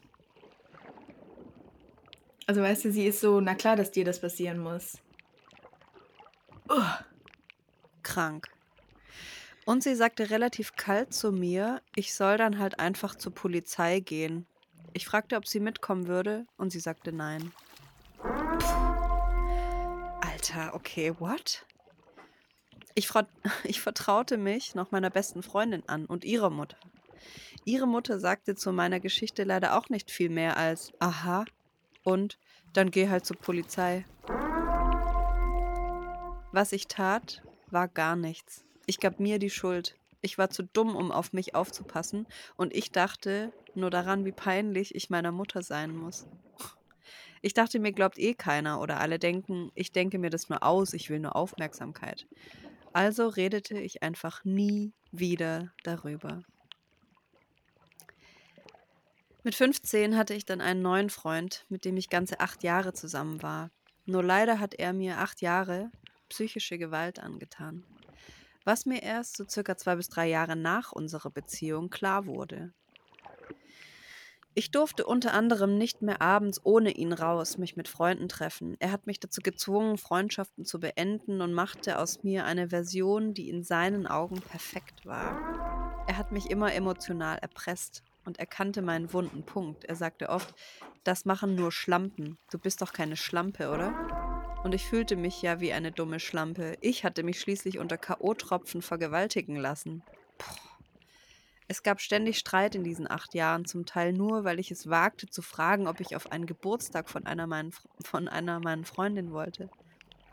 [2.47, 4.99] Also weißt du, sie ist so, na klar, dass dir das passieren muss.
[8.03, 8.49] Krank.
[9.65, 14.47] Und sie sagte relativ kalt zu mir, ich soll dann halt einfach zur Polizei gehen.
[14.93, 17.53] Ich fragte, ob sie mitkommen würde, und sie sagte nein.
[20.21, 21.65] Alter, okay, what?
[22.95, 23.11] Ich,
[23.65, 26.79] ich vertraute mich noch meiner besten Freundin an und ihrer Mutter.
[27.65, 31.45] Ihre Mutter sagte zu meiner Geschichte leider auch nicht viel mehr als aha
[32.03, 32.39] und
[32.73, 34.05] dann geh halt zur Polizei.
[36.53, 38.65] Was ich tat, war gar nichts.
[38.87, 39.97] Ich gab mir die Schuld.
[40.21, 44.97] Ich war zu dumm, um auf mich aufzupassen, und ich dachte nur daran, wie peinlich
[44.97, 46.27] ich meiner Mutter sein muss.
[47.41, 50.93] Ich dachte, mir glaubt eh keiner oder alle denken, ich denke mir das nur aus,
[50.93, 52.27] ich will nur Aufmerksamkeit.
[52.93, 56.43] Also redete ich einfach nie wieder darüber.
[59.45, 63.41] Mit 15 hatte ich dann einen neuen Freund, mit dem ich ganze acht Jahre zusammen
[63.41, 63.71] war.
[64.05, 65.91] Nur leider hat er mir acht Jahre
[66.31, 67.85] psychische Gewalt angetan.
[68.65, 72.73] Was mir erst so circa zwei bis drei Jahre nach unserer Beziehung klar wurde.
[74.53, 78.77] Ich durfte unter anderem nicht mehr abends ohne ihn raus, mich mit Freunden treffen.
[78.81, 83.49] Er hat mich dazu gezwungen, Freundschaften zu beenden und machte aus mir eine Version, die
[83.49, 86.05] in seinen Augen perfekt war.
[86.09, 89.85] Er hat mich immer emotional erpresst und er kannte meinen wunden Punkt.
[89.85, 90.53] Er sagte oft,
[91.05, 92.37] das machen nur Schlampen.
[92.51, 94.20] Du bist doch keine Schlampe, oder?
[94.63, 96.77] Und ich fühlte mich ja wie eine dumme Schlampe.
[96.81, 100.03] Ich hatte mich schließlich unter K.O.-Tropfen vergewaltigen lassen.
[100.37, 100.55] Puh.
[101.67, 105.29] Es gab ständig Streit in diesen acht Jahren, zum Teil nur, weil ich es wagte
[105.29, 107.73] zu fragen, ob ich auf einen Geburtstag von einer, meinen,
[108.05, 109.71] von einer meiner Freundinnen wollte.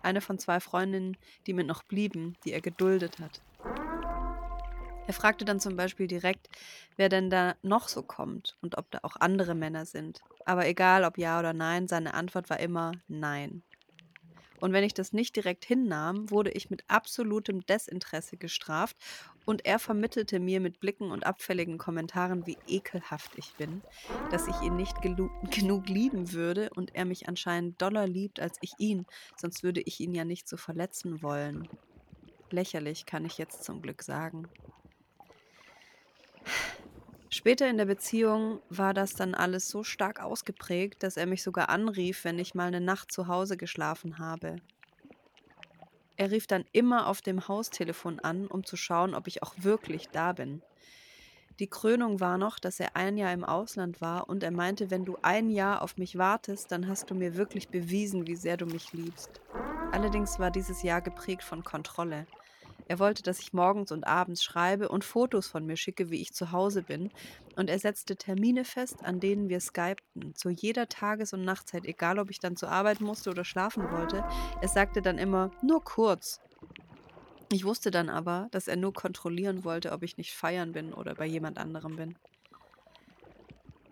[0.01, 3.43] Eine von zwei Freundinnen, die mir noch blieben, die er geduldet hat.
[5.05, 6.49] Er fragte dann zum Beispiel direkt,
[6.95, 10.21] wer denn da noch so kommt und ob da auch andere Männer sind.
[10.43, 13.61] Aber egal ob ja oder nein, seine Antwort war immer Nein.
[14.59, 18.97] Und wenn ich das nicht direkt hinnahm, wurde ich mit absolutem Desinteresse gestraft
[19.45, 23.83] und er vermittelte mir mit Blicken und abfälligen Kommentaren, wie ekelhaft ich bin,
[24.31, 28.73] dass ich ihn nicht genug lieben würde und er mich anscheinend doller liebt als ich
[28.77, 31.69] ihn, sonst würde ich ihn ja nicht so verletzen wollen.
[32.49, 34.49] Lächerlich kann ich jetzt zum Glück sagen.
[37.37, 41.69] Später in der Beziehung war das dann alles so stark ausgeprägt, dass er mich sogar
[41.69, 44.55] anrief, wenn ich mal eine Nacht zu Hause geschlafen habe.
[46.15, 50.09] Er rief dann immer auf dem Haustelefon an, um zu schauen, ob ich auch wirklich
[50.09, 50.63] da bin.
[51.59, 55.05] Die Krönung war noch, dass er ein Jahr im Ausland war und er meinte, wenn
[55.05, 58.65] du ein Jahr auf mich wartest, dann hast du mir wirklich bewiesen, wie sehr du
[58.65, 59.41] mich liebst.
[59.91, 62.25] Allerdings war dieses Jahr geprägt von Kontrolle.
[62.89, 66.33] Er wollte, dass ich morgens und abends schreibe und Fotos von mir schicke, wie ich
[66.33, 67.11] zu Hause bin.
[67.57, 72.17] Und er setzte Termine fest, an denen wir skypten, zu jeder Tages- und Nachtzeit, egal
[72.17, 74.23] ob ich dann zur Arbeit musste oder schlafen wollte.
[74.61, 76.39] Er sagte dann immer, nur kurz.
[77.51, 81.15] Ich wusste dann aber, dass er nur kontrollieren wollte, ob ich nicht feiern bin oder
[81.15, 82.15] bei jemand anderem bin.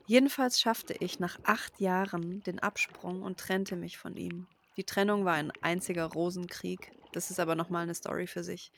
[0.07, 4.47] Jedenfalls schaffte ich nach acht Jahren den Absprung und trennte mich von ihm.
[4.77, 6.91] Die Trennung war ein einziger Rosenkrieg.
[7.15, 8.73] Das ist aber nochmal eine Story für sich.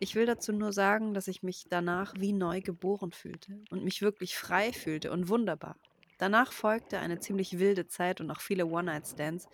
[0.00, 4.00] Ich will dazu nur sagen, dass ich mich danach wie neu geboren fühlte und mich
[4.00, 5.76] wirklich frei fühlte und wunderbar.
[6.18, 9.48] Danach folgte eine ziemlich wilde Zeit und auch viele One-Night-Stands,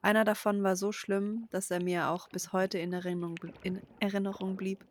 [0.00, 4.56] einer davon war so schlimm, dass er mir auch bis heute in Erinnerung, in Erinnerung
[4.56, 4.86] blieb.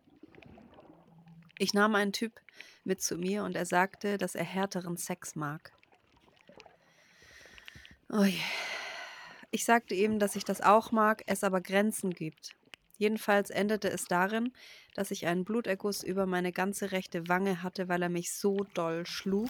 [1.57, 2.33] Ich nahm einen Typ
[2.83, 5.71] mit zu mir und er sagte, dass er härteren Sex mag.
[8.09, 8.25] Oh
[9.51, 12.57] ich sagte ihm, dass ich das auch mag, es aber Grenzen gibt.
[12.97, 14.53] Jedenfalls endete es darin,
[14.93, 19.05] dass ich einen Bluterguss über meine ganze rechte Wange hatte, weil er mich so doll
[19.05, 19.49] schlug,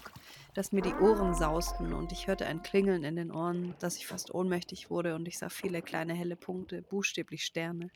[0.54, 4.08] dass mir die Ohren sausten und ich hörte ein Klingeln in den Ohren, dass ich
[4.08, 7.92] fast ohnmächtig wurde und ich sah viele kleine helle Punkte, buchstäblich Sterne.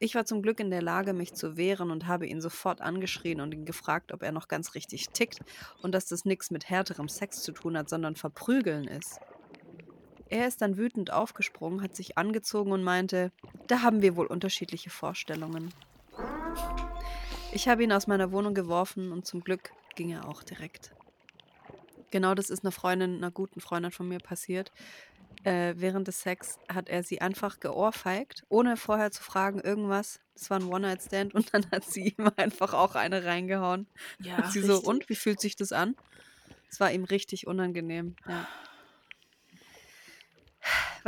[0.00, 3.40] Ich war zum Glück in der Lage, mich zu wehren und habe ihn sofort angeschrien
[3.40, 5.40] und ihn gefragt, ob er noch ganz richtig tickt
[5.82, 9.18] und dass das nichts mit härterem Sex zu tun hat, sondern verprügeln ist.
[10.30, 13.32] Er ist dann wütend aufgesprungen, hat sich angezogen und meinte,
[13.66, 15.72] da haben wir wohl unterschiedliche Vorstellungen.
[17.52, 20.92] Ich habe ihn aus meiner Wohnung geworfen und zum Glück ging er auch direkt.
[22.10, 24.70] Genau das ist einer Freundin, einer guten Freundin von mir passiert.
[25.44, 30.20] Äh, während des Sex hat er sie einfach geohrfeigt, ohne vorher zu fragen, irgendwas.
[30.34, 33.86] Das war ein One-Night-Stand und dann hat sie ihm einfach auch eine reingehauen.
[34.20, 34.76] Ja, und sie richtig.
[34.76, 35.94] so, und wie fühlt sich das an?
[36.70, 38.46] Es war ihm richtig unangenehm, ja.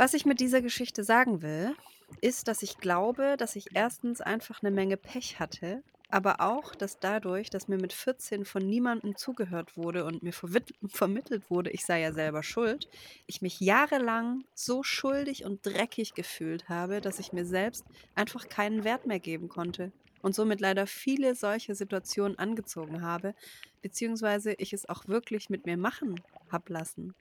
[0.01, 1.75] Was ich mit dieser Geschichte sagen will,
[2.21, 6.99] ist, dass ich glaube, dass ich erstens einfach eine Menge Pech hatte, aber auch, dass
[6.99, 10.33] dadurch, dass mir mit 14 von niemandem zugehört wurde und mir
[10.87, 12.89] vermittelt wurde, ich sei ja selber schuld,
[13.27, 17.85] ich mich jahrelang so schuldig und dreckig gefühlt habe, dass ich mir selbst
[18.15, 19.91] einfach keinen Wert mehr geben konnte
[20.23, 23.35] und somit leider viele solche Situationen angezogen habe,
[23.83, 27.13] beziehungsweise ich es auch wirklich mit mir machen hab lassen.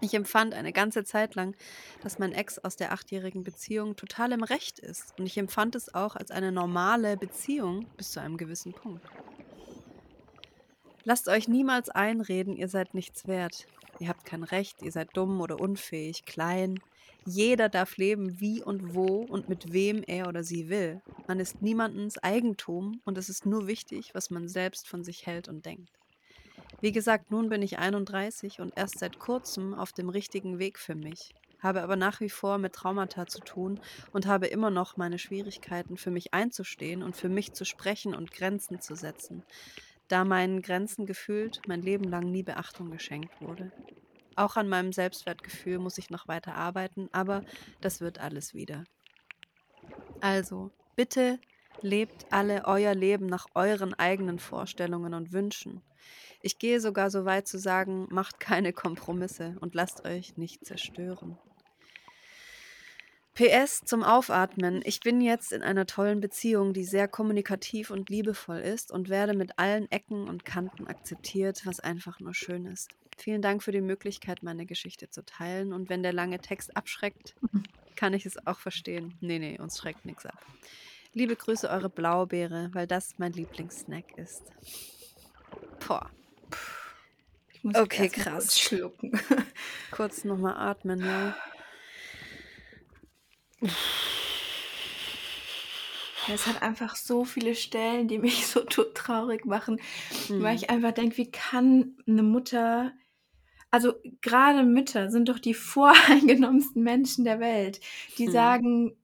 [0.00, 1.56] Ich empfand eine ganze Zeit lang,
[2.02, 5.18] dass mein Ex aus der achtjährigen Beziehung total im Recht ist.
[5.18, 9.04] Und ich empfand es auch als eine normale Beziehung bis zu einem gewissen Punkt.
[11.04, 13.66] Lasst euch niemals einreden, ihr seid nichts wert.
[13.98, 16.80] Ihr habt kein Recht, ihr seid dumm oder unfähig, klein.
[17.26, 21.00] Jeder darf leben, wie und wo und mit wem er oder sie will.
[21.26, 25.48] Man ist niemandens Eigentum und es ist nur wichtig, was man selbst von sich hält
[25.48, 25.90] und denkt.
[26.84, 30.94] Wie gesagt, nun bin ich 31 und erst seit kurzem auf dem richtigen Weg für
[30.94, 33.80] mich, habe aber nach wie vor mit Traumata zu tun
[34.12, 38.32] und habe immer noch meine Schwierigkeiten, für mich einzustehen und für mich zu sprechen und
[38.32, 39.44] Grenzen zu setzen,
[40.08, 43.72] da meinen Grenzen gefühlt mein Leben lang nie Beachtung geschenkt wurde.
[44.36, 47.46] Auch an meinem Selbstwertgefühl muss ich noch weiter arbeiten, aber
[47.80, 48.84] das wird alles wieder.
[50.20, 51.38] Also, bitte
[51.80, 55.80] lebt alle euer Leben nach euren eigenen Vorstellungen und Wünschen.
[56.44, 61.38] Ich gehe sogar so weit zu sagen, macht keine Kompromisse und lasst euch nicht zerstören.
[63.32, 64.82] PS zum Aufatmen.
[64.84, 69.32] Ich bin jetzt in einer tollen Beziehung, die sehr kommunikativ und liebevoll ist und werde
[69.32, 72.90] mit allen Ecken und Kanten akzeptiert, was einfach nur schön ist.
[73.16, 75.72] Vielen Dank für die Möglichkeit, meine Geschichte zu teilen.
[75.72, 77.36] Und wenn der lange Text abschreckt,
[77.96, 79.14] kann ich es auch verstehen.
[79.22, 80.44] Nee, nee, uns schreckt nichts ab.
[81.14, 84.42] Liebe Grüße, eure Blaubeere, weil das mein Lieblingssnack ist.
[85.88, 86.10] Boah.
[87.64, 88.24] Okay, krass.
[88.46, 89.20] Kurz schlucken.
[89.90, 91.34] kurz nochmal atmen, ja.
[96.32, 99.80] Es hat einfach so viele Stellen, die mich so traurig machen,
[100.28, 100.42] mhm.
[100.42, 102.92] weil ich einfach denke, wie kann eine Mutter,
[103.70, 107.80] also gerade Mütter sind doch die voreingenommensten Menschen der Welt,
[108.18, 108.32] die mhm.
[108.32, 108.96] sagen,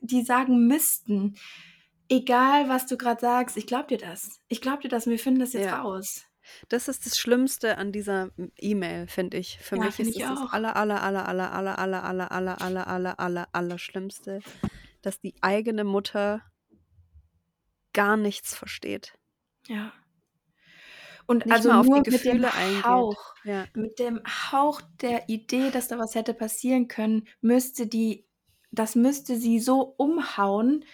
[0.00, 1.36] die sagen müssten,
[2.08, 4.40] egal was du gerade sagst, ich glaub dir das.
[4.48, 5.82] Ich glaub dir das, wir finden das jetzt ja.
[5.82, 6.25] raus.
[6.68, 9.58] Das ist das Schlimmste an dieser E-Mail, finde ich.
[9.58, 12.88] Für ja, mich ist es das aller, aller, aller, aller, aller, aller, aller, aller, aller,
[12.88, 14.40] aller, aller, aller Schlimmste,
[15.02, 16.42] dass die eigene Mutter
[17.92, 19.18] gar nichts versteht.
[19.68, 19.92] Ja.
[21.26, 22.84] Und Nicht also mal auf die nur mit dem.
[22.84, 23.64] Hauch, Ja.
[23.74, 24.20] mit dem
[24.52, 28.26] Hauch der Idee, dass da was hätte passieren können, müsste die,
[28.70, 30.84] das müsste sie so umhauen.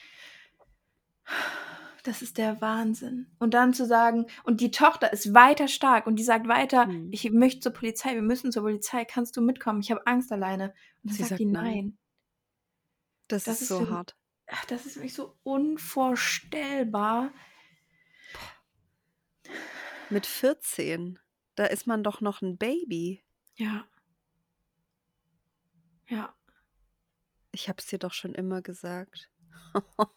[2.05, 3.31] Das ist der Wahnsinn.
[3.39, 7.09] Und dann zu sagen, und die Tochter ist weiter stark und die sagt weiter, Hm.
[7.13, 9.81] ich möchte zur Polizei, wir müssen zur Polizei, kannst du mitkommen?
[9.81, 10.75] Ich habe Angst alleine.
[11.05, 11.65] Und Sie sagt die nein.
[11.65, 11.99] nein.
[13.29, 14.17] Das, Das ist ist so für- hart.
[14.49, 17.33] Ach, das ist für mich so unvorstellbar.
[20.11, 21.19] Mit 14,
[21.55, 23.23] da ist man doch noch ein Baby.
[23.55, 23.87] Ja.
[26.09, 26.35] Ja.
[27.53, 29.31] Ich habe es dir doch schon immer gesagt.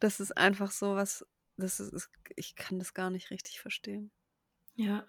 [0.00, 1.26] Das ist einfach so was,
[1.56, 4.12] das ist, ich kann das gar nicht richtig verstehen.
[4.76, 5.04] Ja.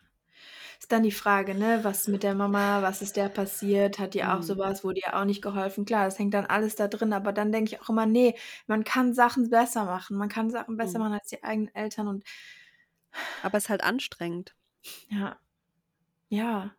[0.79, 3.99] Ist dann die Frage, ne, was mit der Mama, was ist der passiert?
[3.99, 4.43] Hat ihr auch Mhm.
[4.43, 5.85] sowas, wurde ihr auch nicht geholfen?
[5.85, 8.35] Klar, das hängt dann alles da drin, aber dann denke ich auch immer, nee,
[8.67, 10.17] man kann Sachen besser machen.
[10.17, 11.01] Man kann Sachen besser Mhm.
[11.01, 12.25] machen als die eigenen Eltern und
[13.39, 14.57] Aber es ist halt anstrengend.
[15.09, 15.39] ja.
[16.29, 16.77] Ja.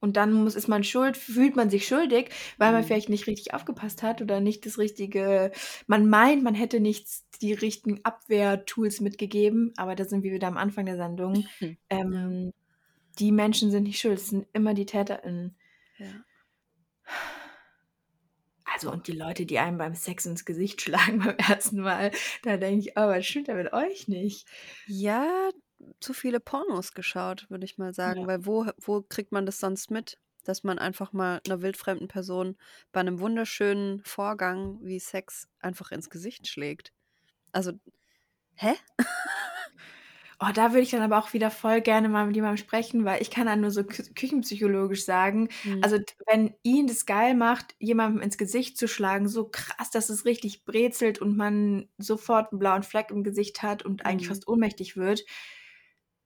[0.00, 2.86] Und dann muss, ist man schuld, fühlt man sich schuldig, weil man Mhm.
[2.86, 5.50] vielleicht nicht richtig aufgepasst hat oder nicht das richtige,
[5.86, 7.08] man meint, man hätte nicht
[7.42, 11.44] die richtigen Abwehrtools mitgegeben, aber da sind wir wieder am Anfang der Sendung.
[11.60, 11.76] Hm.
[11.90, 12.52] Ähm,
[13.18, 15.56] Die Menschen sind nicht schuld, es sind immer die TäterInnen.
[15.98, 16.24] Ja.
[18.64, 22.10] Also und die Leute, die einem beim Sex ins Gesicht schlagen beim ersten Mal,
[22.42, 24.46] da denke ich, oh, was stimmt da mit euch nicht?
[24.86, 25.50] Ja,
[26.00, 28.26] zu viele Pornos geschaut, würde ich mal sagen.
[28.26, 28.28] Ja.
[28.28, 30.18] Weil wo, wo kriegt man das sonst mit?
[30.44, 32.56] Dass man einfach mal einer wildfremden Person
[32.92, 36.92] bei einem wunderschönen Vorgang wie Sex einfach ins Gesicht schlägt.
[37.52, 37.72] Also,
[38.56, 38.74] hä?
[40.40, 43.20] Oh, da würde ich dann aber auch wieder voll gerne mal mit jemandem sprechen, weil
[43.20, 45.82] ich kann dann nur so kü küchenpsychologisch sagen, Hm.
[45.82, 45.98] also
[46.28, 50.64] wenn ihn das geil macht, jemandem ins Gesicht zu schlagen, so krass, dass es richtig
[50.64, 54.28] brezelt und man sofort einen blauen Fleck im Gesicht hat und eigentlich Mhm.
[54.28, 55.24] fast ohnmächtig wird,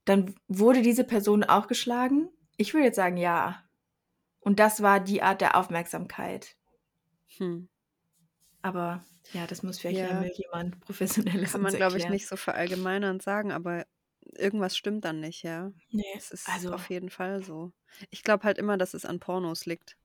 [0.05, 2.28] dann wurde diese Person auch geschlagen?
[2.57, 3.62] Ich würde jetzt sagen, ja.
[4.40, 6.57] Und das war die Art der Aufmerksamkeit.
[7.38, 7.68] Hm.
[8.62, 10.22] Aber ja, das muss vielleicht Ja.
[10.24, 13.86] jemand Professionelles Kann man, glaube ich, nicht so verallgemeinernd sagen, aber
[14.36, 15.72] irgendwas stimmt dann nicht, ja.
[15.90, 17.72] Nee, Es ist also auf jeden Fall so.
[18.11, 19.96] Ich glaube halt immer, dass es an Pornos liegt.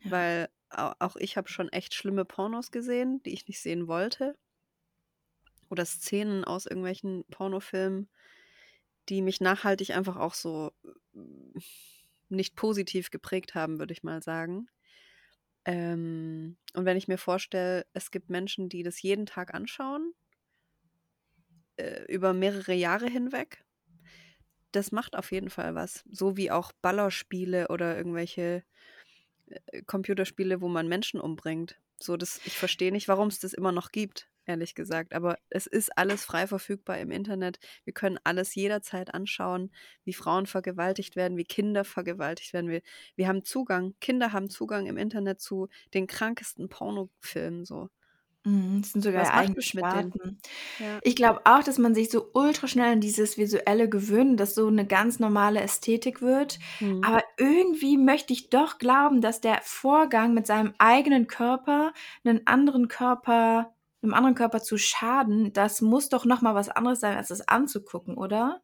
[0.00, 0.10] Ja.
[0.10, 4.36] Weil au- auch ich habe schon echt schlimme Pornos gesehen, die ich nicht sehen wollte.
[5.68, 8.08] Oder Szenen aus irgendwelchen Pornofilmen,
[9.10, 10.72] die mich nachhaltig einfach auch so
[11.12, 11.58] mm,
[12.28, 14.68] nicht positiv geprägt haben, würde ich mal sagen.
[15.64, 20.14] Ähm, und wenn ich mir vorstelle, es gibt Menschen, die das jeden Tag anschauen,
[21.76, 23.64] äh, über mehrere Jahre hinweg,
[24.72, 26.04] das macht auf jeden Fall was.
[26.10, 28.62] So wie auch Ballerspiele oder irgendwelche
[29.48, 31.80] äh, Computerspiele, wo man Menschen umbringt.
[31.98, 35.14] So, das, ich verstehe nicht, warum es das immer noch gibt, ehrlich gesagt.
[35.14, 37.58] Aber es ist alles frei verfügbar im Internet.
[37.84, 39.70] Wir können alles jederzeit anschauen,
[40.04, 42.70] wie Frauen vergewaltigt werden, wie Kinder vergewaltigt werden.
[42.70, 42.82] Wir,
[43.16, 47.64] wir haben Zugang, Kinder haben Zugang im Internet zu den krankesten Pornofilmen.
[47.64, 47.88] So.
[48.44, 49.60] Mhm, das sind sogar Was eigene?
[49.60, 50.40] Sparten.
[50.78, 50.98] Ja.
[51.02, 54.66] Ich glaube auch, dass man sich so ultra schnell an dieses Visuelle gewöhnt, dass so
[54.66, 56.58] eine ganz normale Ästhetik wird.
[56.78, 57.02] Hm.
[57.04, 61.92] Aber irgendwie möchte ich doch glauben, dass der Vorgang mit seinem eigenen Körper
[62.24, 67.00] einen anderen Körper, einem anderen Körper zu schaden, das muss doch noch mal was anderes
[67.00, 68.62] sein, als das anzugucken, oder?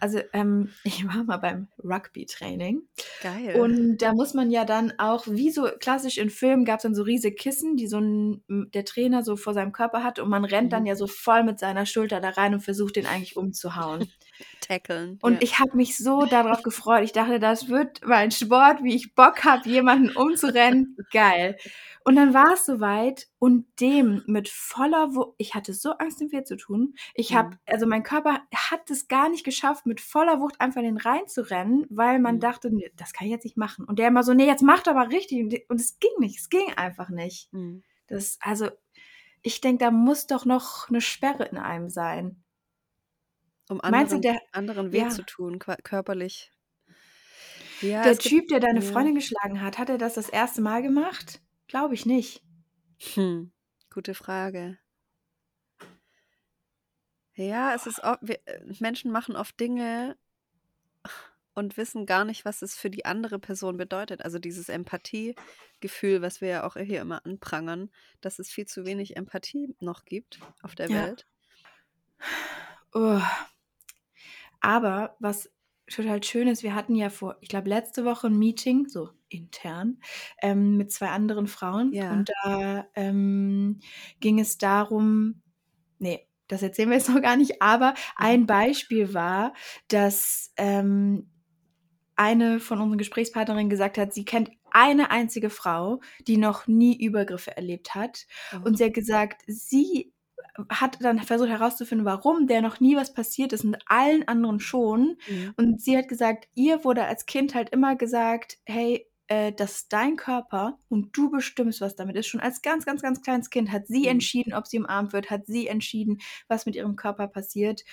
[0.00, 2.82] Also ähm, ich war mal beim Rugby-Training
[3.22, 3.60] Geil.
[3.60, 6.94] und da muss man ja dann auch, wie so klassisch in Filmen, gab es dann
[6.94, 10.44] so riesige Kissen, die so ein, der Trainer so vor seinem Körper hat und man
[10.44, 10.86] rennt dann Mhm.
[10.86, 14.08] ja so voll mit seiner Schulter da rein und versucht den eigentlich umzuhauen.
[14.60, 15.18] Tackeln.
[15.22, 15.38] Und ja.
[15.42, 17.04] ich habe mich so darauf gefreut.
[17.04, 20.96] Ich dachte, das wird mein Sport, wie ich Bock habe, jemanden umzurennen.
[21.12, 21.56] Geil.
[22.04, 26.32] Und dann war es soweit und dem mit voller Wucht, ich hatte so Angst, dem
[26.32, 26.94] weh zu tun.
[27.14, 27.58] Ich habe, Mhm.
[27.66, 31.86] also mein Körper hat es gar nicht geschafft, mit voller Wucht einfach in den reinzurennen,
[31.90, 32.40] weil man Mhm.
[32.40, 33.84] dachte, nee, das kann ich jetzt nicht machen.
[33.84, 35.66] Und der immer so, nee, jetzt macht aber richtig.
[35.68, 37.50] Und- es ging nicht, es ging einfach nicht.
[37.52, 37.82] Hm.
[38.06, 38.70] Das, also,
[39.42, 42.42] ich denke, da muss doch noch eine Sperre in einem sein.
[43.68, 45.10] Um Meinst du, anderen, der, anderen weh ja.
[45.10, 46.50] zu tun, körperlich.
[47.80, 48.28] Ja, Der es gibt.
[48.34, 48.90] Typ, der deine Ja.
[48.92, 51.40] Freundin geschlagen hat, hat er das das erste Mal gemacht?
[51.68, 52.42] Glaube ich nicht.
[53.14, 53.52] Hm,
[53.94, 54.78] gute Frage.
[57.46, 60.16] Ja, es ist oft, wir, äh, Menschen machen oft Dinge
[61.54, 64.24] und wissen gar nicht, was es für die andere Person bedeutet.
[64.24, 69.16] Also dieses Empathiegefühl, was wir ja auch hier immer anprangern, dass es viel zu wenig
[69.16, 71.06] Empathie noch gibt auf der Ja.
[71.06, 71.26] Welt.
[72.92, 73.20] Oh.
[74.60, 75.50] Aber was
[75.86, 80.00] total schön ist, wir hatten ja vor, ich glaube, letzte Woche ein Meeting, so intern,
[80.42, 81.92] ähm, mit zwei anderen Frauen.
[81.92, 82.12] Ja.
[82.12, 83.80] Und da ähm,
[84.20, 85.42] ging es darum,
[85.98, 89.52] nee, das erzählen wir jetzt noch gar nicht, aber ein Beispiel war,
[89.88, 91.30] dass ähm,
[92.16, 97.56] eine von unseren Gesprächspartnerinnen gesagt hat, sie kennt eine einzige Frau, die noch nie Übergriffe
[97.56, 98.26] erlebt hat.
[98.52, 98.66] Oh.
[98.66, 100.12] Und sie hat gesagt, sie
[100.68, 105.16] hat dann versucht herauszufinden, warum der noch nie was passiert ist und allen anderen schon.
[105.28, 105.54] Mhm.
[105.56, 109.92] Und sie hat gesagt, ihr wurde als Kind halt immer gesagt, hey, äh, das ist
[109.94, 112.26] dein Körper und du bestimmst, was damit ist.
[112.28, 114.08] Schon als ganz, ganz, ganz kleines Kind hat sie Mhm.
[114.08, 117.84] entschieden, ob sie umarmt wird, hat sie entschieden, was mit ihrem Körper passiert.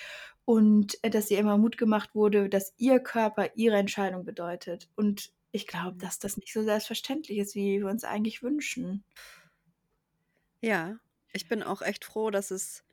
[0.44, 4.90] Und äh, dass ihr immer Mut gemacht wurde, dass ihr Körper ihre Entscheidung bedeutet.
[4.96, 9.04] Und ich glaube, dass das nicht so selbstverständlich ist, wie wir uns eigentlich wünschen.
[10.62, 10.98] Ja,
[11.32, 12.84] ich bin auch echt froh, dass es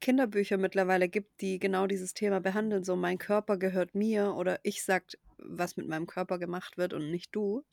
[0.00, 2.84] Kinderbücher mittlerweile gibt, die genau dieses Thema behandeln.
[2.84, 7.10] So, mein Körper gehört mir oder ich sagt, was mit meinem Körper gemacht wird und
[7.10, 7.64] nicht du.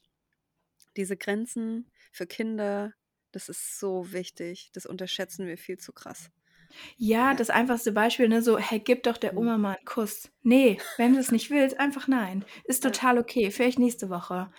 [0.97, 2.93] Diese Grenzen für Kinder,
[3.31, 4.69] das ist so wichtig.
[4.73, 6.31] Das unterschätzen wir viel zu krass.
[6.97, 9.37] Ja, das einfachste Beispiel, ne, so, hey, gib doch der Mhm.
[9.37, 10.31] Oma mal einen Kuss.
[10.43, 12.45] Nee, wenn du es nicht willst, einfach nein.
[12.65, 14.51] Ist total okay, vielleicht nächste Woche.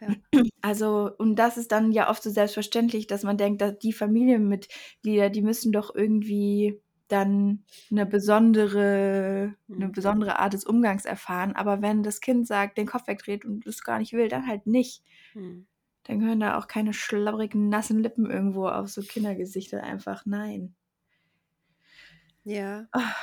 [0.00, 0.08] Ja.
[0.60, 5.30] Also, und das ist dann ja oft so selbstverständlich, dass man denkt, dass die Familienmitglieder,
[5.30, 9.92] die müssen doch irgendwie dann eine besondere, eine Mhm.
[9.92, 11.54] besondere Art des Umgangs erfahren.
[11.56, 14.66] Aber wenn das Kind sagt, den Kopf wegdreht und es gar nicht will, dann halt
[14.66, 15.02] nicht.
[15.34, 15.66] Mhm.
[16.04, 20.26] Dann gehören da auch keine schlabbrigen, nassen Lippen irgendwo auf so Kindergesichter einfach.
[20.26, 20.74] Nein.
[22.44, 22.88] Ja.
[22.92, 23.14] Ah.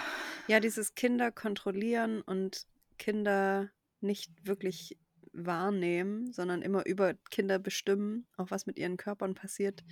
[0.48, 2.68] Ja, dieses Kinder kontrollieren und
[2.98, 3.72] Kinder
[4.02, 4.98] nicht wirklich
[5.34, 9.84] wahrnehmen, sondern immer über Kinder bestimmen, auch was mit ihren Körpern passiert.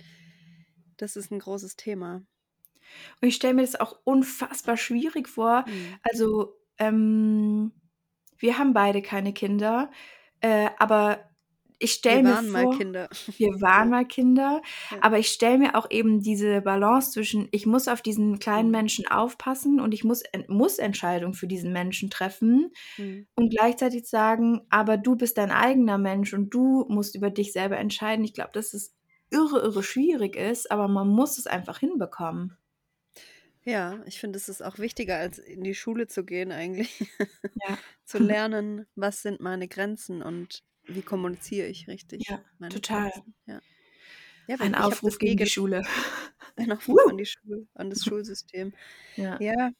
[0.96, 2.22] Das ist ein großes Thema.
[3.20, 5.64] Und ich stelle mir das auch unfassbar schwierig vor.
[5.66, 6.00] Mhm.
[6.02, 7.72] Also, ähm,
[8.38, 9.90] wir haben beide keine Kinder,
[10.40, 11.20] äh, aber
[11.78, 13.08] ich stelle Wir mir waren mal Kinder.
[13.36, 14.98] wir waren mal Kinder, Ja.
[15.00, 18.70] aber ich stelle mir auch eben diese Balance zwischen, ich muss auf diesen kleinen Mhm.
[18.70, 23.26] Menschen aufpassen und ich muss, muss Entscheidungen für diesen Menschen treffen Mhm.
[23.36, 27.78] und gleichzeitig sagen, aber du bist dein eigener Mensch und du musst über dich selber
[27.78, 28.24] entscheiden.
[28.24, 28.94] Ich glaube, dass es
[29.30, 32.56] irre, irre schwierig ist, aber man muss es einfach hinbekommen.
[33.66, 37.06] Ja, ich finde, es ist auch wichtiger, als in die Schule zu gehen eigentlich.
[37.54, 37.78] Ja.
[38.04, 43.10] zu lernen, was sind meine Grenzen und wie kommuniziere ich richtig Ja, meine total.
[43.10, 43.34] Grenzen.
[43.46, 43.60] Ja.
[44.46, 45.46] Ja, weil Ein Aufruf gegen die.
[45.46, 45.82] Schule.
[46.56, 48.74] Ein Aufruf an die Schule, an das Schulsystem.
[49.16, 49.40] Ja.
[49.40, 49.70] Ja,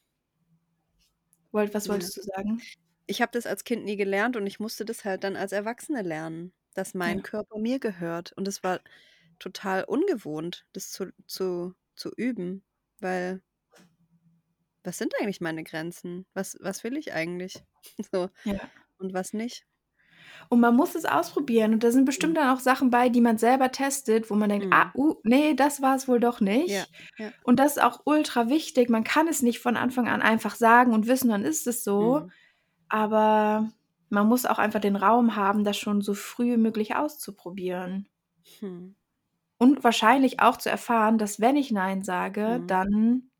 [1.52, 1.92] Wollt, was ja.
[1.92, 2.60] wolltest du sagen?
[3.06, 6.02] Ich habe das als Kind nie gelernt und ich musste das halt dann als Erwachsene
[6.02, 7.22] lernen, dass mein Ja.
[7.22, 8.32] Körper mir gehört.
[8.32, 8.80] Und es war
[9.38, 12.64] total ungewohnt, das zu, zu, zu üben,
[13.00, 13.42] weil
[14.84, 16.26] was sind eigentlich meine Grenzen?
[16.34, 17.62] Was, was will ich eigentlich?
[18.12, 18.60] So, Ja.
[18.98, 19.66] und was nicht?
[20.50, 21.74] Und man muss es ausprobieren.
[21.74, 22.06] Und da sind Mhm.
[22.06, 24.90] bestimmt dann auch Sachen bei, die man selber testet, wo man denkt, ah, Mhm.
[24.94, 26.90] uh, nee, das war es wohl doch Ja, nicht.
[27.18, 27.32] ja.
[27.44, 28.90] Und das ist auch ultra wichtig.
[28.90, 32.20] Man kann es nicht von Anfang an einfach sagen und wissen, dann ist es so.
[32.20, 32.32] Mhm.
[32.88, 33.70] Aber
[34.10, 38.08] man muss auch einfach den Raum haben, das schon so früh wie möglich auszuprobieren.
[38.60, 38.94] Hm.
[39.58, 42.66] Und wahrscheinlich auch zu erfahren, dass wenn ich Nein sage, Mhm.
[42.66, 43.30] dann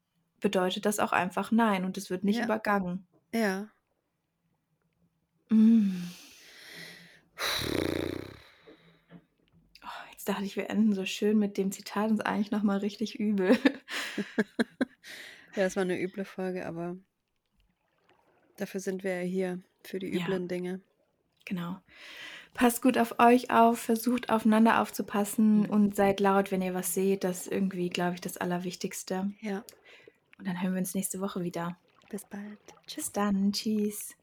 [0.45, 3.07] bedeutet das auch einfach Nein und es wird nicht Ja, übergangen.
[3.33, 3.69] ja.
[5.49, 6.05] Mm.
[9.83, 12.51] Oh, jetzt dachte ich, wir enden so schön mit dem Zitat und es ist eigentlich
[12.51, 13.59] nochmal richtig übel.
[15.57, 16.97] Ja, es war eine üble Folge, aber
[18.57, 20.81] dafür sind wir ja hier, für die Ja, üblen Dinge.
[21.45, 21.79] genau.
[22.55, 25.67] Passt gut auf euch auf, versucht aufeinander aufzupassen Mhm.
[25.71, 27.23] und seid laut, wenn ihr was seht.
[27.23, 29.31] Das ist irgendwie, glaube ich, das Allerwichtigste.
[29.41, 29.65] Ja,
[30.39, 31.77] Und dann hören wir uns nächste Woche wieder.
[32.11, 32.59] bis bald.
[32.87, 33.05] Tschüss.
[33.05, 33.53] Bis dann.
[33.53, 34.15] Tschüss.